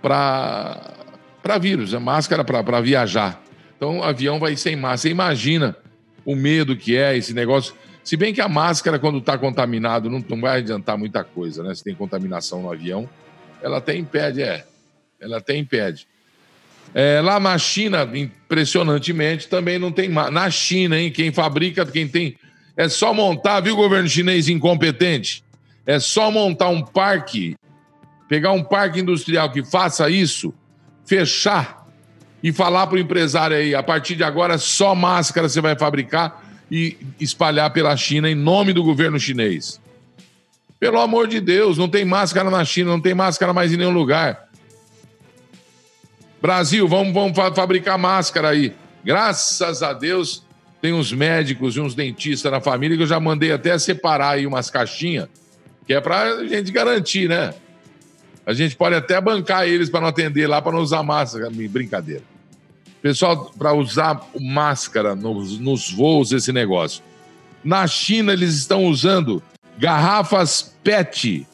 para 0.00 1.58
vírus, 1.60 1.94
é 1.94 1.98
máscara 1.98 2.44
para 2.44 2.80
viajar. 2.80 3.42
Então 3.76 3.98
o 3.98 4.02
avião 4.04 4.38
vai 4.38 4.56
sem 4.56 4.76
máscara. 4.76 5.12
Imagina 5.12 5.76
o 6.24 6.34
medo 6.34 6.76
que 6.76 6.96
é 6.96 7.16
esse 7.16 7.34
negócio. 7.34 7.74
Se 8.04 8.16
bem 8.16 8.34
que 8.34 8.40
a 8.40 8.48
máscara, 8.48 8.98
quando 8.98 9.18
está 9.18 9.38
contaminado, 9.38 10.10
não, 10.10 10.24
não 10.28 10.40
vai 10.40 10.58
adiantar 10.58 10.98
muita 10.98 11.22
coisa, 11.22 11.62
né? 11.62 11.74
Se 11.74 11.84
tem 11.84 11.94
contaminação 11.94 12.62
no 12.62 12.72
avião, 12.72 13.08
ela 13.62 13.78
até 13.78 13.96
impede, 13.96 14.42
é. 14.42 14.64
Ela 15.20 15.38
até 15.38 15.56
impede. 15.56 16.06
É, 16.94 17.20
lá 17.20 17.40
na 17.40 17.56
China, 17.56 18.08
impressionantemente, 18.12 19.48
também 19.48 19.78
não 19.78 19.92
tem. 19.92 20.08
Na 20.08 20.50
China, 20.50 20.98
hein? 20.98 21.10
Quem 21.10 21.32
fabrica, 21.32 21.86
quem 21.86 22.08
tem. 22.08 22.36
É 22.76 22.88
só 22.88 23.12
montar, 23.12 23.60
viu, 23.60 23.76
governo 23.76 24.08
chinês 24.08 24.48
incompetente? 24.48 25.44
É 25.84 25.98
só 25.98 26.30
montar 26.30 26.68
um 26.68 26.82
parque 26.82 27.56
pegar 28.32 28.52
um 28.52 28.64
parque 28.64 28.98
industrial 28.98 29.50
que 29.50 29.62
faça 29.62 30.08
isso, 30.08 30.54
fechar 31.04 31.86
e 32.42 32.50
falar 32.50 32.86
para 32.86 32.96
o 32.96 32.98
empresário 32.98 33.54
aí, 33.54 33.74
a 33.74 33.82
partir 33.82 34.16
de 34.16 34.24
agora 34.24 34.56
só 34.56 34.94
máscara 34.94 35.50
você 35.50 35.60
vai 35.60 35.78
fabricar 35.78 36.42
e 36.70 36.96
espalhar 37.20 37.70
pela 37.74 37.94
China 37.94 38.30
em 38.30 38.34
nome 38.34 38.72
do 38.72 38.82
governo 38.82 39.20
chinês. 39.20 39.78
Pelo 40.80 40.98
amor 40.98 41.28
de 41.28 41.42
Deus, 41.42 41.76
não 41.76 41.90
tem 41.90 42.06
máscara 42.06 42.48
na 42.48 42.64
China, 42.64 42.92
não 42.92 43.00
tem 43.02 43.14
máscara 43.14 43.52
mais 43.52 43.70
em 43.70 43.76
nenhum 43.76 43.92
lugar. 43.92 44.48
Brasil, 46.40 46.88
vamos, 46.88 47.12
vamos 47.12 47.36
fabricar 47.54 47.98
máscara 47.98 48.48
aí. 48.48 48.74
Graças 49.04 49.82
a 49.82 49.92
Deus, 49.92 50.42
tem 50.82 50.92
uns 50.92 51.12
médicos 51.12 51.76
e 51.76 51.80
uns 51.80 51.94
dentistas 51.94 52.50
na 52.50 52.60
família 52.60 52.96
que 52.96 53.04
eu 53.04 53.06
já 53.06 53.20
mandei 53.20 53.52
até 53.52 53.78
separar 53.78 54.30
aí 54.30 54.48
umas 54.48 54.68
caixinhas, 54.68 55.28
que 55.86 55.94
é 55.94 56.00
para 56.00 56.44
gente 56.44 56.72
garantir, 56.72 57.28
né? 57.28 57.54
A 58.44 58.52
gente 58.52 58.74
pode 58.74 58.96
até 58.96 59.20
bancar 59.20 59.64
eles 59.64 59.88
para 59.88 60.00
não 60.00 60.08
atender 60.08 60.48
lá, 60.48 60.60
para 60.60 60.72
não 60.72 60.80
usar 60.80 61.04
máscara. 61.04 61.48
Brincadeira. 61.48 62.24
Pessoal, 63.00 63.52
para 63.56 63.72
usar 63.72 64.28
máscara 64.40 65.14
nos, 65.14 65.56
nos 65.60 65.88
voos, 65.92 66.32
esse 66.32 66.52
negócio. 66.52 67.00
Na 67.62 67.86
China, 67.86 68.32
eles 68.32 68.56
estão 68.56 68.86
usando 68.86 69.40
garrafas 69.78 70.74
PET 70.82 71.46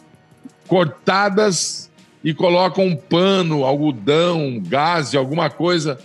cortadas 0.67 1.91
e 2.25 2.33
colocam 2.33 2.87
um 2.87 2.97
pano, 2.97 3.65
algodão, 3.65 4.59
gás, 4.59 5.15
alguma 5.15 5.51
coisa 5.51 5.99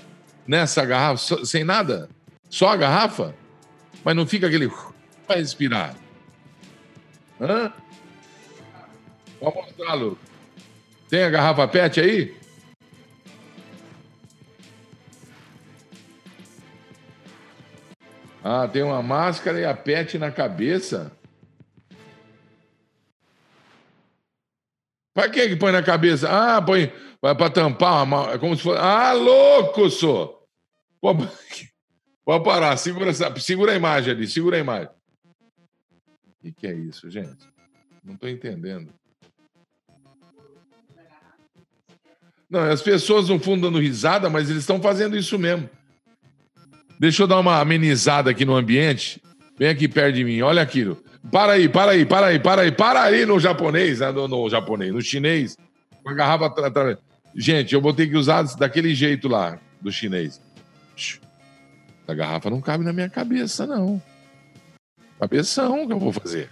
nessa 0.45 0.83
garrafa, 0.83 1.45
sem 1.45 1.63
nada. 1.63 2.09
Só 2.53 2.69
a 2.69 2.77
garrafa? 2.77 3.33
Mas 4.05 4.15
não 4.15 4.27
fica 4.27 4.45
aquele. 4.45 4.67
Vai 5.27 5.37
respirar. 5.37 5.95
Hã? 7.41 7.73
Vamos 9.41 9.55
mostrar, 9.55 9.95
Lucas. 9.95 10.29
Tem 11.09 11.23
a 11.23 11.31
garrafa 11.31 11.67
PET 11.67 11.99
aí? 11.99 12.37
Ah, 18.43 18.67
tem 18.67 18.83
uma 18.83 19.01
máscara 19.01 19.59
e 19.59 19.65
a 19.65 19.73
PET 19.73 20.19
na 20.19 20.29
cabeça. 20.29 21.11
Pra 25.11 25.27
que 25.27 25.49
que 25.49 25.55
põe 25.55 25.71
na 25.71 25.81
cabeça? 25.81 26.29
Ah, 26.29 26.61
põe 26.61 26.93
para 27.19 27.49
tampar. 27.49 28.05
É 28.31 28.37
como 28.37 28.55
se 28.55 28.61
fosse. 28.61 28.79
Ah, 28.79 29.13
louco, 29.13 29.89
sou! 29.89 30.47
Pode, 31.01 31.27
pode 32.25 32.43
parar, 32.43 32.75
segura, 32.77 33.11
segura 33.39 33.71
a 33.71 33.75
imagem 33.75 34.13
ali, 34.13 34.27
segura 34.27 34.57
a 34.57 34.59
imagem. 34.59 34.89
O 36.43 36.53
que, 36.53 36.67
é 36.67 36.73
isso, 36.73 37.09
gente? 37.09 37.47
Não 38.03 38.15
estou 38.15 38.29
entendendo. 38.29 38.89
Não, 42.49 42.59
as 42.59 42.81
pessoas 42.81 43.29
no 43.29 43.39
fundo 43.39 43.61
dando 43.61 43.79
risada, 43.79 44.29
mas 44.29 44.49
eles 44.49 44.63
estão 44.63 44.81
fazendo 44.81 45.17
isso 45.17 45.39
mesmo. 45.39 45.69
Deixa 46.99 47.23
eu 47.23 47.27
dar 47.27 47.39
uma 47.39 47.59
amenizada 47.59 48.29
aqui 48.29 48.45
no 48.45 48.55
ambiente. 48.55 49.21
Vem 49.57 49.69
aqui 49.69 49.87
perto 49.87 50.15
de 50.15 50.23
mim, 50.23 50.41
olha 50.41 50.61
aquilo. 50.61 51.01
Para 51.31 51.53
aí, 51.53 51.69
para 51.69 51.91
aí, 51.91 52.05
para 52.05 52.27
aí, 52.27 52.39
para 52.39 52.61
aí, 52.61 52.71
para 52.71 53.03
aí 53.03 53.25
no 53.25 53.39
japonês, 53.39 53.99
né? 53.99 54.11
no, 54.11 54.27
no 54.27 54.49
japonês, 54.49 54.91
no 54.91 55.01
chinês, 55.01 55.57
com 56.03 56.09
a 56.09 56.13
garrafa. 56.13 56.53
Gente, 57.35 57.73
eu 57.73 57.81
vou 57.81 57.93
ter 57.93 58.07
que 58.07 58.17
usar 58.17 58.43
daquele 58.57 58.93
jeito 58.93 59.27
lá, 59.27 59.59
do 59.81 59.91
chinês. 59.91 60.41
A 62.07 62.13
garrafa 62.13 62.49
não 62.49 62.61
cabe 62.61 62.83
na 62.83 62.93
minha 62.93 63.09
cabeça, 63.09 63.65
não. 63.65 64.01
Cabeção 65.19 65.87
que 65.87 65.93
eu 65.93 65.99
vou 65.99 66.11
fazer. 66.11 66.49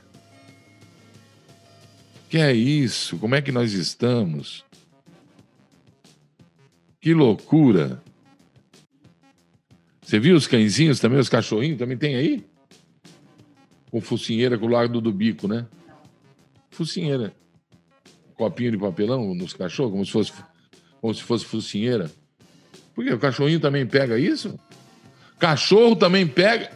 Que 2.29 2.37
é 2.37 2.53
isso? 2.53 3.17
Como 3.17 3.35
é 3.35 3.41
que 3.41 3.51
nós 3.51 3.73
estamos? 3.73 4.63
Que 7.01 7.13
loucura! 7.13 8.01
Você 10.01 10.19
viu 10.19 10.35
os 10.35 10.47
cãezinhos 10.47 10.99
também, 10.99 11.19
os 11.19 11.27
cachorrinhos 11.27 11.79
também 11.79 11.97
tem 11.97 12.15
aí? 12.15 12.45
Com 13.89 13.99
focinheira 13.99 14.57
com 14.57 14.65
o 14.65 14.69
lado 14.69 15.01
do 15.01 15.11
bico, 15.11 15.47
né? 15.47 15.65
Focinheira. 16.69 17.33
Copinho 18.35 18.71
de 18.71 18.77
papelão 18.77 19.35
nos 19.35 19.53
cachorros, 19.53 19.91
como 19.91 20.05
se 20.05 20.11
fosse, 20.11 20.33
como 21.01 21.13
se 21.13 21.23
fosse 21.23 21.45
focinheira. 21.45 22.09
Por 22.93 23.03
quê? 23.03 23.13
O 23.13 23.19
cachorrinho 23.19 23.59
também 23.59 23.85
pega 23.85 24.17
isso? 24.17 24.57
Cachorro 25.41 25.95
também 25.95 26.27
pega. 26.27 26.69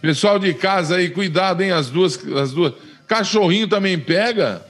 Pessoal 0.00 0.38
de 0.38 0.54
casa 0.54 0.94
aí, 0.94 1.10
cuidado, 1.10 1.62
hein? 1.62 1.72
As 1.72 1.90
duas, 1.90 2.16
as 2.28 2.52
duas. 2.52 2.74
Cachorrinho 3.08 3.66
também 3.66 3.98
pega. 3.98 4.64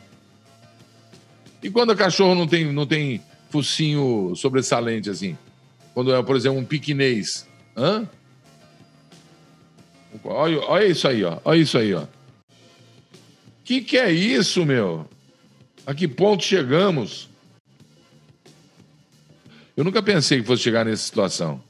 E 1.63 1.69
quando 1.69 1.91
o 1.91 1.97
cachorro 1.97 2.35
não 2.35 2.47
tem, 2.47 2.73
não 2.73 2.87
tem 2.87 3.21
focinho 3.51 4.33
sobressalente 4.35 5.11
assim? 5.11 5.37
Quando 5.93 6.15
é, 6.15 6.23
por 6.23 6.37
exemplo, 6.37 6.59
um 6.59 6.65
piquinês. 6.65 7.47
Hã? 7.77 8.09
Olha, 10.25 10.61
olha 10.61 10.87
isso 10.87 11.07
aí, 11.07 11.23
ó. 11.25 11.39
Olha 11.45 11.59
isso 11.59 11.77
aí, 11.77 11.93
ó. 11.93 12.07
Que 13.63 13.83
que 13.83 13.99
é 13.99 14.11
isso, 14.11 14.65
meu? 14.65 15.07
A 15.87 15.95
que 15.95 16.09
ponto 16.09 16.43
chegamos? 16.43 17.29
Eu 19.77 19.85
nunca 19.85 20.03
pensei 20.03 20.41
que 20.41 20.47
fosse 20.47 20.63
chegar 20.63 20.87
nessa 20.87 21.03
situação. 21.03 21.68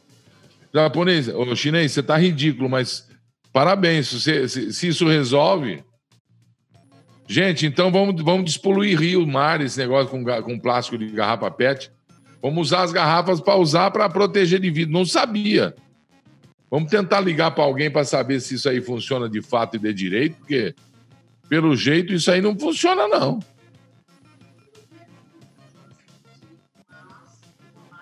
Japonês, 0.73 1.29
ou 1.29 1.57
chinês, 1.57 1.93
você 1.93 2.03
tá 2.03 2.17
ridículo, 2.17 2.69
mas 2.69 3.09
parabéns. 3.53 4.09
Se, 4.09 4.49
se, 4.49 4.73
se, 4.73 4.89
isso 4.89 5.07
resolve. 5.07 5.83
Gente, 7.27 7.67
então 7.67 7.91
vamos, 7.91 8.23
vamos 8.23 8.45
despoluir 8.45 8.99
rio, 8.99 9.27
mar, 9.27 9.61
esse 9.61 9.79
negócio 9.79 10.11
com, 10.11 10.25
com 10.43 10.59
plástico 10.59 10.97
de 10.97 11.09
garrafa 11.09 11.51
PET. 11.51 11.91
Vamos 12.41 12.69
usar 12.69 12.83
as 12.83 12.93
garrafas 12.93 13.41
para 13.41 13.57
usar 13.57 13.91
para 13.91 14.09
proteger 14.09 14.61
de 14.61 14.71
vidro. 14.71 14.93
Não 14.93 15.05
sabia. 15.05 15.75
Vamos 16.71 16.91
tentar 16.91 17.21
ligar 17.21 17.51
para 17.53 17.65
alguém 17.65 17.91
para 17.91 18.05
saber 18.05 18.41
se 18.41 18.55
isso 18.55 18.69
aí 18.69 18.81
funciona 18.81 19.29
de 19.29 19.41
fato 19.41 19.77
e 19.77 19.79
de 19.79 19.93
direito, 19.93 20.37
porque, 20.37 20.75
pelo 21.49 21.75
jeito, 21.75 22.13
isso 22.13 22.31
aí 22.31 22.43
não 22.43 22.59
funciona, 22.59 23.09
não. 23.09 23.41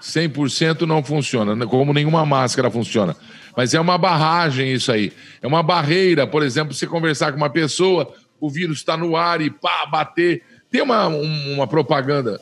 100% 0.06 0.82
não 0.82 1.02
funciona, 1.02 1.66
como 1.66 1.92
nenhuma 1.92 2.24
máscara 2.24 2.70
funciona. 2.70 3.16
Mas 3.56 3.74
é 3.74 3.80
uma 3.80 3.98
barragem 3.98 4.72
isso 4.72 4.92
aí. 4.92 5.12
É 5.40 5.46
uma 5.46 5.62
barreira, 5.62 6.26
por 6.26 6.42
exemplo, 6.42 6.74
você 6.74 6.86
conversar 6.86 7.32
com 7.32 7.38
uma 7.38 7.50
pessoa, 7.50 8.14
o 8.40 8.50
vírus 8.50 8.78
está 8.78 8.96
no 8.96 9.16
ar 9.16 9.40
e 9.40 9.50
pá, 9.50 9.86
bater. 9.86 10.42
Tem 10.70 10.82
uma, 10.82 11.06
uma 11.06 11.66
propaganda 11.66 12.40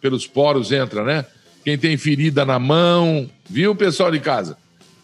pelos 0.00 0.26
poros, 0.26 0.70
entra, 0.70 1.02
né? 1.02 1.24
Quem 1.64 1.76
tem 1.76 1.96
ferida 1.96 2.44
na 2.44 2.58
mão, 2.58 3.28
viu, 3.48 3.74
pessoal 3.74 4.10
de 4.10 4.20
casa? 4.20 4.56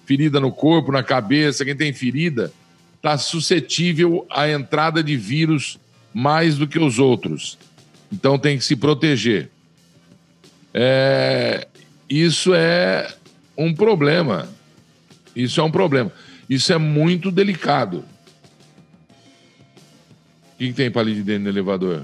ferida 0.04 0.38
no 0.38 0.52
corpo, 0.52 0.92
na 0.92 1.02
cabeça, 1.02 1.64
quem 1.64 1.74
tem 1.74 1.92
ferida, 1.92 2.52
está 2.96 3.18
suscetível 3.18 4.26
à 4.30 4.48
entrada 4.48 5.02
de 5.02 5.16
vírus 5.16 5.78
mais 6.12 6.56
do 6.56 6.66
que 6.66 6.78
os 6.78 6.98
outros. 6.98 7.58
Então 8.12 8.38
tem 8.38 8.56
que 8.56 8.64
se 8.64 8.76
proteger. 8.76 9.50
É, 10.74 11.68
isso 12.10 12.52
é 12.52 13.14
um 13.56 13.72
problema. 13.72 14.48
Isso 15.34 15.60
é 15.60 15.64
um 15.64 15.70
problema. 15.70 16.12
Isso 16.50 16.72
é 16.72 16.78
muito 16.78 17.30
delicado. 17.30 18.04
O 20.52 20.56
que, 20.58 20.68
que 20.68 20.72
tem 20.72 20.90
palito 20.90 21.18
de 21.18 21.22
dentro 21.22 21.44
no 21.44 21.48
elevador? 21.48 22.02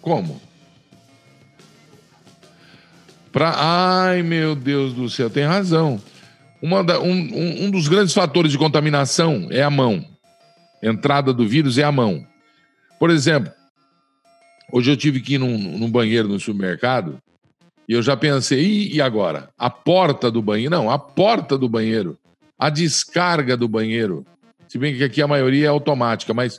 Como? 0.00 0.40
Pra... 3.30 3.54
Ai, 3.56 4.22
meu 4.22 4.54
Deus 4.54 4.92
do 4.92 5.08
céu, 5.08 5.30
tem 5.30 5.44
razão. 5.44 6.00
Da, 6.86 7.00
um, 7.00 7.64
um 7.64 7.70
dos 7.70 7.88
grandes 7.88 8.14
fatores 8.14 8.52
de 8.52 8.58
contaminação 8.58 9.48
é 9.50 9.62
a 9.62 9.70
mão. 9.70 10.04
Entrada 10.82 11.32
do 11.32 11.46
vírus 11.46 11.78
é 11.78 11.82
a 11.82 11.90
mão. 11.90 12.26
Por 12.98 13.10
exemplo, 13.10 13.52
hoje 14.72 14.90
eu 14.90 14.96
tive 14.96 15.20
que 15.20 15.34
ir 15.34 15.38
num, 15.38 15.56
num 15.78 15.90
banheiro 15.90 16.26
no 16.26 16.40
supermercado 16.40 17.20
e 17.88 17.92
eu 17.92 18.02
já 18.02 18.16
pensei, 18.16 18.88
e 18.90 19.02
agora? 19.02 19.50
A 19.58 19.68
porta 19.68 20.30
do 20.30 20.40
banheiro? 20.40 20.70
Não, 20.70 20.90
a 20.90 20.98
porta 20.98 21.58
do 21.58 21.68
banheiro. 21.68 22.16
A 22.58 22.70
descarga 22.70 23.56
do 23.56 23.68
banheiro. 23.68 24.24
Se 24.68 24.78
bem 24.78 24.96
que 24.96 25.04
aqui 25.04 25.20
a 25.20 25.28
maioria 25.28 25.66
é 25.66 25.68
automática, 25.68 26.32
mas 26.32 26.58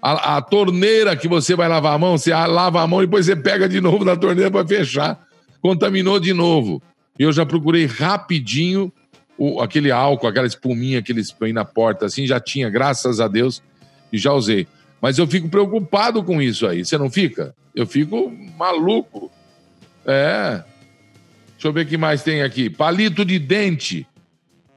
a, 0.00 0.36
a 0.36 0.42
torneira 0.42 1.16
que 1.16 1.28
você 1.28 1.54
vai 1.54 1.68
lavar 1.68 1.94
a 1.94 1.98
mão, 1.98 2.16
você 2.16 2.32
lava 2.32 2.80
a 2.80 2.86
mão 2.86 3.02
e 3.02 3.06
depois 3.06 3.26
você 3.26 3.36
pega 3.36 3.68
de 3.68 3.80
novo 3.80 4.04
na 4.04 4.16
torneira 4.16 4.50
para 4.50 4.66
fechar. 4.66 5.20
Contaminou 5.60 6.18
de 6.18 6.32
novo. 6.32 6.82
Eu 7.18 7.32
já 7.32 7.44
procurei 7.44 7.84
rapidinho 7.84 8.90
o, 9.36 9.60
aquele 9.60 9.90
álcool, 9.90 10.28
aquela 10.28 10.46
espuminha 10.46 11.02
que 11.02 11.12
eles 11.12 11.32
põem 11.32 11.52
na 11.52 11.64
porta, 11.64 12.06
assim, 12.06 12.26
já 12.26 12.40
tinha, 12.40 12.70
graças 12.70 13.20
a 13.20 13.28
Deus, 13.28 13.62
e 14.12 14.16
já 14.16 14.32
usei. 14.32 14.66
Mas 15.00 15.18
eu 15.18 15.26
fico 15.26 15.48
preocupado 15.48 16.22
com 16.22 16.40
isso 16.40 16.66
aí. 16.66 16.84
Você 16.84 16.98
não 16.98 17.10
fica? 17.10 17.54
Eu 17.74 17.86
fico 17.86 18.30
maluco. 18.56 19.30
É. 20.04 20.62
Deixa 21.52 21.68
eu 21.68 21.72
ver 21.72 21.86
o 21.86 21.88
que 21.88 21.96
mais 21.96 22.22
tem 22.22 22.42
aqui. 22.42 22.68
Palito 22.68 23.24
de 23.24 23.38
dente. 23.38 24.06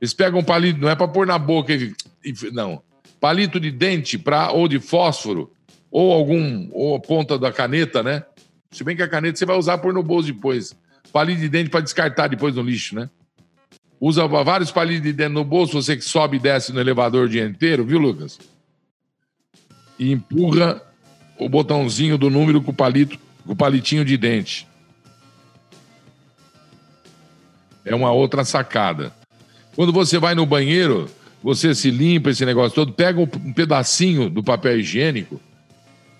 Eles 0.01 0.13
pegam 0.13 0.43
palito, 0.43 0.79
não 0.79 0.89
é 0.89 0.95
para 0.95 1.07
pôr 1.07 1.25
na 1.25 1.37
boca. 1.37 1.73
Não. 2.51 2.81
Palito 3.19 3.59
de 3.59 3.71
dente 3.71 4.17
pra, 4.17 4.51
ou 4.51 4.67
de 4.67 4.79
fósforo, 4.79 5.51
ou 5.89 6.11
algum, 6.11 6.67
ou 6.71 6.95
a 6.95 6.99
ponta 6.99 7.37
da 7.39 7.51
caneta, 7.51 8.03
né? 8.03 8.23
Se 8.71 8.83
bem 8.83 8.95
que 8.95 9.03
a 9.03 9.07
caneta 9.07 9.37
você 9.37 9.45
vai 9.45 9.57
usar 9.57 9.77
pôr 9.77 9.93
no 9.93 10.03
bolso 10.03 10.33
depois. 10.33 10.75
Palito 11.11 11.39
de 11.39 11.49
dente 11.49 11.69
para 11.69 11.79
descartar 11.79 12.27
depois 12.27 12.55
no 12.55 12.61
lixo, 12.61 12.95
né? 12.95 13.09
usa 14.05 14.27
vários 14.27 14.69
palitos 14.69 15.03
de 15.03 15.13
dentro 15.13 15.35
no 15.35 15.45
bolso, 15.45 15.81
você 15.81 15.95
que 15.95 16.03
sobe 16.03 16.35
e 16.35 16.39
desce 16.39 16.73
no 16.73 16.81
elevador 16.81 17.25
o 17.25 17.29
dia 17.29 17.45
inteiro, 17.45 17.85
viu, 17.85 17.97
Lucas? 17.97 18.37
E 20.03 20.11
empurra 20.11 20.81
o 21.39 21.47
botãozinho 21.47 22.17
do 22.17 22.29
número 22.29 22.61
com 22.61 22.71
o 22.71 22.73
palito, 22.73 23.17
com 23.45 23.53
o 23.53 23.55
palitinho 23.55 24.03
de 24.03 24.17
dente. 24.17 24.67
É 27.85 27.95
uma 27.95 28.11
outra 28.11 28.43
sacada. 28.43 29.13
Quando 29.75 29.91
você 29.91 30.19
vai 30.19 30.35
no 30.35 30.45
banheiro, 30.45 31.09
você 31.41 31.73
se 31.73 31.89
limpa 31.89 32.29
esse 32.29 32.45
negócio 32.45 32.75
todo, 32.75 32.93
pega 32.93 33.19
um 33.19 33.53
pedacinho 33.53 34.29
do 34.29 34.43
papel 34.43 34.79
higiênico 34.79 35.39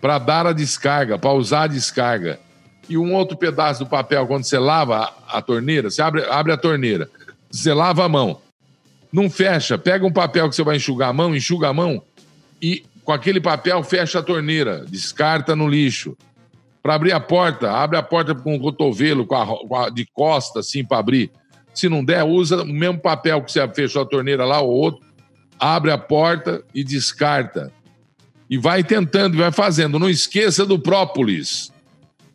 para 0.01 0.17
dar 0.17 0.47
a 0.47 0.53
descarga, 0.53 1.17
para 1.17 1.31
usar 1.31 1.63
a 1.63 1.67
descarga. 1.67 2.39
E 2.87 2.97
um 2.97 3.13
outro 3.13 3.37
pedaço 3.37 3.83
do 3.83 3.89
papel, 3.89 4.27
quando 4.27 4.43
você 4.43 4.57
lava 4.57 5.13
a, 5.27 5.41
torneira, 5.41 5.89
você 5.89 6.01
abre, 6.01 6.23
abre 6.25 6.51
a 6.51 6.57
torneira 6.57 7.09
você 7.53 7.71
lava 7.71 8.03
a 8.03 8.09
mão. 8.09 8.41
Não 9.11 9.29
fecha. 9.29 9.77
Pega 9.77 10.05
um 10.05 10.11
papel 10.11 10.49
que 10.49 10.55
você 10.55 10.63
vai 10.63 10.77
enxugar 10.77 11.09
a 11.09 11.13
mão, 11.13 11.35
enxuga 11.35 11.67
a 11.67 11.73
mão 11.73 12.01
e 12.59 12.83
com 13.03 13.11
aquele 13.11 13.41
papel 13.41 13.83
fecha 13.83 14.19
a 14.19 14.23
torneira, 14.23 14.85
descarta 14.85 15.55
no 15.55 15.67
lixo. 15.67 16.15
Para 16.81 16.95
abrir 16.95 17.13
a 17.13 17.19
porta, 17.19 17.71
abre 17.71 17.97
a 17.97 18.03
porta 18.03 18.35
com 18.35 18.55
o 18.55 18.59
cotovelo, 18.59 19.25
com 19.25 19.35
a, 19.35 19.45
com 19.45 19.75
a 19.75 19.89
de 19.89 20.05
costa, 20.13 20.59
assim, 20.59 20.83
para 20.83 20.97
abrir. 20.97 21.31
Se 21.73 21.89
não 21.89 22.03
der, 22.03 22.23
usa 22.23 22.61
o 22.61 22.65
mesmo 22.65 22.99
papel 22.99 23.41
que 23.41 23.51
você 23.51 23.67
fechou 23.69 24.01
a 24.01 24.05
torneira 24.05 24.45
lá, 24.45 24.61
ou 24.61 24.69
outro, 24.69 25.05
abre 25.59 25.91
a 25.91 25.97
porta 25.97 26.63
e 26.73 26.83
descarta. 26.83 27.71
E 28.49 28.57
vai 28.57 28.83
tentando, 28.83 29.37
vai 29.37 29.51
fazendo. 29.51 29.97
Não 29.97 30.09
esqueça 30.09 30.65
do 30.65 30.77
própolis. 30.77 31.71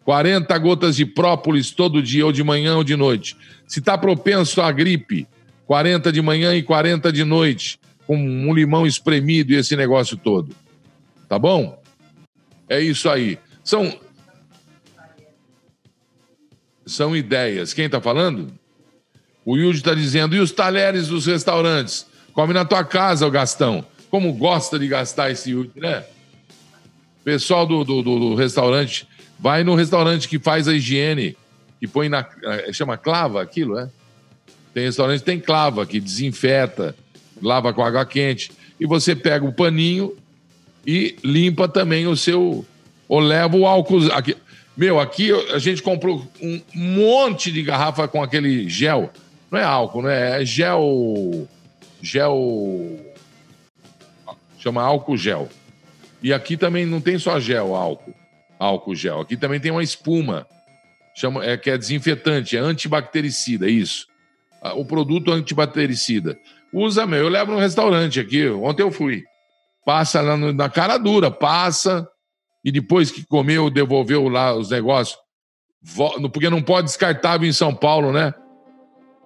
40 0.05 0.57
gotas 0.59 0.97
de 0.97 1.05
própolis 1.05 1.71
todo 1.71 2.03
dia, 2.03 2.25
ou 2.25 2.33
de 2.33 2.43
manhã 2.43 2.77
ou 2.77 2.85
de 2.85 2.97
noite. 2.97 3.37
Se 3.67 3.81
está 3.81 3.99
propenso 3.99 4.63
à 4.63 4.73
gripe, 4.73 5.27
40 5.67 6.11
de 6.11 6.23
manhã 6.23 6.55
e 6.55 6.63
40 6.63 7.13
de 7.13 7.25
noite, 7.25 7.79
com 8.09 8.17
um 8.17 8.55
limão 8.55 8.87
espremido 8.87 9.53
e 9.53 9.57
esse 9.57 9.77
negócio 9.77 10.17
todo. 10.17 10.57
Tá 11.29 11.39
bom? 11.39 11.79
É 12.67 12.81
isso 12.81 13.07
aí. 13.07 13.39
São, 13.63 14.01
são 16.87 17.15
ideias. 17.15 17.75
Quem 17.75 17.85
está 17.85 18.01
falando? 18.01 18.51
O 19.45 19.59
Yudi 19.59 19.81
está 19.81 19.93
dizendo, 19.93 20.35
e 20.35 20.41
os 20.41 20.51
talheres 20.51 21.09
dos 21.09 21.27
restaurantes? 21.27 22.07
Come 22.33 22.55
na 22.55 22.65
tua 22.65 22.83
casa, 22.83 23.27
o 23.27 23.31
Gastão. 23.31 23.85
Como 24.11 24.33
gosta 24.33 24.79
de 24.79 24.89
gastar 24.89 25.31
esse 25.31 25.51
Yudi, 25.51 25.79
né? 25.79 26.03
Pessoal 27.23 27.67
do, 27.67 27.85
do, 27.85 28.03
do, 28.03 28.35
restaurante, 28.35 29.07
vai 29.39 29.63
no 29.63 29.75
restaurante 29.75 30.27
que 30.27 30.39
faz 30.39 30.67
a 30.67 30.73
higiene, 30.73 31.37
que 31.79 31.87
põe 31.87 32.09
na. 32.09 32.27
Eh, 32.43 32.73
chama 32.73 32.97
clava 32.97 33.43
aquilo, 33.43 33.79
é? 33.79 33.91
Tem 34.73 34.85
restaurante 34.85 35.23
tem 35.23 35.39
clava, 35.39 35.85
que 35.85 36.01
desinfeta, 36.01 36.97
lava 37.43 37.73
com 37.73 37.83
água 37.83 38.05
quente. 38.05 38.51
E 38.79 38.87
você 38.87 39.15
pega 39.15 39.45
o 39.45 39.53
paninho 39.53 40.17
e 40.87 41.17
limpa 41.25 41.69
também 41.69 42.07
o 42.07 42.17
seu. 42.17 42.65
Ou 43.09 43.21
leva 43.21 43.57
o 43.57 43.67
álcool. 43.67 44.13
Aqui. 44.13 44.37
Meu, 44.77 45.01
aqui 45.01 45.33
a 45.53 45.59
gente 45.59 45.83
comprou 45.83 46.27
um 46.41 46.61
monte 46.75 47.51
de 47.51 47.63
garrafa 47.63 48.07
com 48.07 48.23
aquele 48.23 48.69
gel. 48.69 49.11
Não 49.51 49.59
é 49.59 49.65
álcool, 49.65 50.03
né? 50.03 50.43
É 50.43 50.45
gel. 50.45 51.49
Gel. 52.01 52.99
Chama 54.59 54.83
álcool 54.83 55.17
gel. 55.17 55.49
E 56.23 56.33
aqui 56.33 56.57
também 56.57 56.85
não 56.85 57.01
tem 57.01 57.19
só 57.19 57.39
gel, 57.39 57.75
álcool. 57.75 58.15
Álcool 58.59 58.95
gel. 58.95 59.21
Aqui 59.21 59.37
também 59.37 59.61
tem 59.61 59.71
uma 59.71 59.83
espuma. 59.83 60.47
Chama, 61.15 61.45
é, 61.45 61.57
que 61.57 61.69
é 61.69 61.77
desinfetante, 61.77 62.57
é 62.57 62.61
antibactericida, 62.61 63.67
é 63.67 63.71
isso. 63.71 64.07
Ah, 64.63 64.75
o 64.75 64.85
produto 64.85 65.33
antibactericida. 65.33 66.39
Usa, 66.73 67.07
meu. 67.07 67.21
Eu 67.21 67.29
levo 67.29 67.53
no 67.53 67.59
restaurante 67.59 68.21
aqui. 68.21 68.49
Ontem 68.49 68.83
eu 68.83 68.91
fui. 68.91 69.25
Passa 69.85 70.21
lá 70.21 70.37
no, 70.37 70.53
na 70.53 70.69
cara 70.69 70.99
dura, 70.99 71.31
passa 71.31 72.07
e 72.65 72.71
depois 72.71 73.11
que 73.11 73.25
comeu, 73.27 73.71
devolveu 73.71 74.29
lá 74.29 74.55
os 74.55 74.71
negócios, 74.71 75.19
porque 76.33 76.51
não 76.51 76.61
pode 76.61 76.89
descartável 76.89 77.49
em 77.49 77.53
São 77.53 77.75
Paulo, 77.75 78.13
né? 78.13 78.35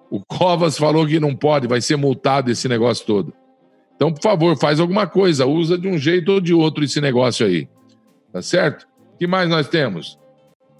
O 0.09 0.23
Covas 0.23 0.77
falou 0.77 1.05
que 1.07 1.19
não 1.19 1.35
pode, 1.35 1.67
vai 1.67 1.81
ser 1.81 1.95
multado 1.95 2.51
esse 2.51 2.69
negócio 2.69 3.05
todo. 3.05 3.33
Então, 3.95 4.13
por 4.13 4.21
favor, 4.21 4.57
faz 4.57 4.79
alguma 4.79 5.07
coisa, 5.07 5.45
usa 5.45 5.77
de 5.77 5.87
um 5.87 5.97
jeito 5.97 6.31
ou 6.31 6.39
de 6.39 6.53
outro 6.53 6.83
esse 6.83 7.01
negócio 7.01 7.45
aí. 7.45 7.67
Tá 8.31 8.41
certo? 8.41 8.87
O 9.13 9.17
que 9.17 9.27
mais 9.27 9.49
nós 9.49 9.67
temos? 9.67 10.19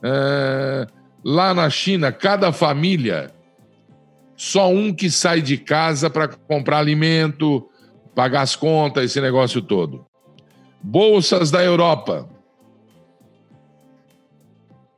É... 0.03 0.87
Lá 1.25 1.53
na 1.53 1.69
China, 1.69 2.11
cada 2.11 2.51
família, 2.51 3.31
só 4.43 4.69
um 4.69 4.93
que 4.93 5.09
sai 5.09 5.41
de 5.41 5.57
casa 5.57 6.09
para 6.09 6.27
comprar 6.27 6.79
alimento, 6.79 7.65
pagar 8.13 8.41
as 8.41 8.57
contas, 8.57 9.05
esse 9.05 9.21
negócio 9.21 9.61
todo. 9.61 10.05
Bolsas 10.83 11.49
da 11.49 11.63
Europa 11.63 12.29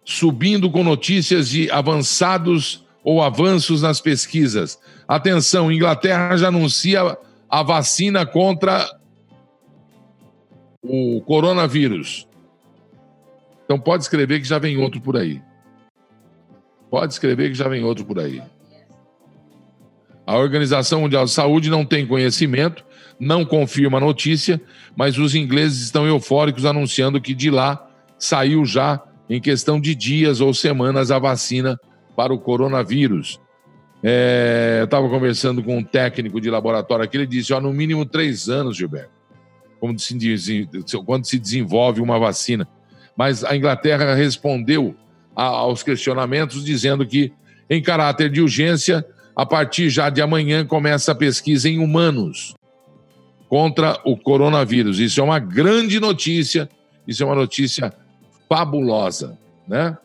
subindo 0.03 0.71
com 0.71 0.84
notícias 0.84 1.47
de 1.47 1.69
avançados 1.69 2.88
ou 3.03 3.21
avanços 3.21 3.84
nas 3.84 4.01
pesquisas. 4.01 4.79
Atenção, 5.08 5.71
Inglaterra 5.71 6.36
já 6.38 6.47
anuncia 6.47 7.15
a 7.47 7.62
vacina 7.62 8.25
contra 8.25 8.99
o 10.81 11.21
coronavírus. 11.21 12.27
Então 13.63 13.79
pode 13.79 14.01
escrever 14.01 14.39
que 14.39 14.47
já 14.47 14.58
vem 14.58 14.77
outro 14.77 14.99
por 14.99 15.15
aí. 15.15 15.39
Pode 16.89 17.13
escrever 17.13 17.49
que 17.49 17.55
já 17.55 17.67
vem 17.67 17.84
outro 17.84 18.05
por 18.05 18.19
aí. 18.19 18.41
A 20.25 20.38
Organização 20.38 21.01
Mundial 21.01 21.25
de 21.25 21.31
Saúde 21.31 21.69
não 21.69 21.85
tem 21.85 22.07
conhecimento, 22.07 22.83
não 23.19 23.45
confirma 23.45 23.97
a 23.97 24.01
notícia, 24.01 24.59
mas 24.95 25.17
os 25.17 25.35
ingleses 25.35 25.81
estão 25.81 26.07
eufóricos 26.07 26.65
anunciando 26.65 27.21
que 27.21 27.33
de 27.33 27.49
lá 27.49 27.88
saiu 28.17 28.65
já 28.65 29.01
em 29.29 29.39
questão 29.39 29.79
de 29.79 29.93
dias 29.93 30.41
ou 30.41 30.53
semanas 30.53 31.11
a 31.11 31.19
vacina 31.19 31.79
para 32.15 32.33
o 32.33 32.39
coronavírus. 32.39 33.39
É, 34.03 34.77
eu 34.79 34.85
estava 34.85 35.09
conversando 35.09 35.63
com 35.63 35.77
um 35.77 35.83
técnico 35.83 36.39
de 36.39 36.49
laboratório 36.49 37.05
aqui, 37.05 37.17
ele 37.17 37.27
disse: 37.27 37.53
ó, 37.53 37.61
no 37.61 37.73
mínimo 37.73 38.05
três 38.05 38.49
anos, 38.49 38.77
Gilberto, 38.77 39.11
como 39.79 39.97
se, 39.97 40.67
quando 41.05 41.25
se 41.25 41.39
desenvolve 41.39 42.01
uma 42.01 42.19
vacina. 42.19 42.67
Mas 43.17 43.43
a 43.43 43.55
Inglaterra 43.55 44.13
respondeu 44.13 44.95
a, 45.35 45.43
aos 45.43 45.81
questionamentos 45.81 46.63
dizendo 46.63 47.05
que, 47.05 47.31
em 47.69 47.81
caráter 47.81 48.29
de 48.29 48.41
urgência, 48.41 49.05
a 49.36 49.45
partir 49.45 49.89
já 49.89 50.10
de 50.10 50.21
amanhã 50.21 50.65
começa 50.65 51.12
a 51.12 51.15
pesquisa 51.15 51.69
em 51.69 51.80
humanos 51.80 52.56
contra 53.50 54.00
o 54.06 54.17
coronavírus. 54.17 55.00
Isso 55.00 55.19
é 55.19 55.24
uma 55.24 55.39
grande 55.39 56.00
notícia, 56.00 56.69
isso 57.08 57.21
é 57.21 57.26
uma 57.26 57.36
notícia 57.36 57.93
fabulosa, 58.48 59.38
né? 59.67 59.98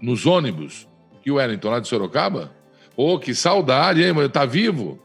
Nos 0.00 0.26
ônibus, 0.26 0.86
que 1.22 1.30
o 1.30 1.36
Wellington 1.36 1.70
lá 1.70 1.80
de 1.80 1.88
Sorocaba, 1.88 2.52
Ô, 2.96 3.14
oh, 3.14 3.18
que 3.18 3.34
saudade, 3.34 4.02
hein, 4.02 4.12
mano? 4.12 4.28
Tá 4.28 4.44
vivo? 4.44 5.00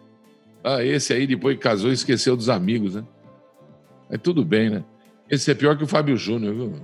Ah, 0.63 0.83
esse 0.83 1.11
aí 1.11 1.25
depois 1.25 1.55
que 1.55 1.63
casou 1.63 1.91
esqueceu 1.91 2.35
dos 2.35 2.49
amigos, 2.49 2.95
né? 2.95 3.03
É 4.09 4.17
tudo 4.17 4.45
bem, 4.45 4.69
né? 4.69 4.83
Esse 5.29 5.49
é 5.51 5.55
pior 5.55 5.75
que 5.75 5.83
o 5.83 5.87
Fábio 5.87 6.15
Júnior, 6.15 6.53
viu? 6.53 6.75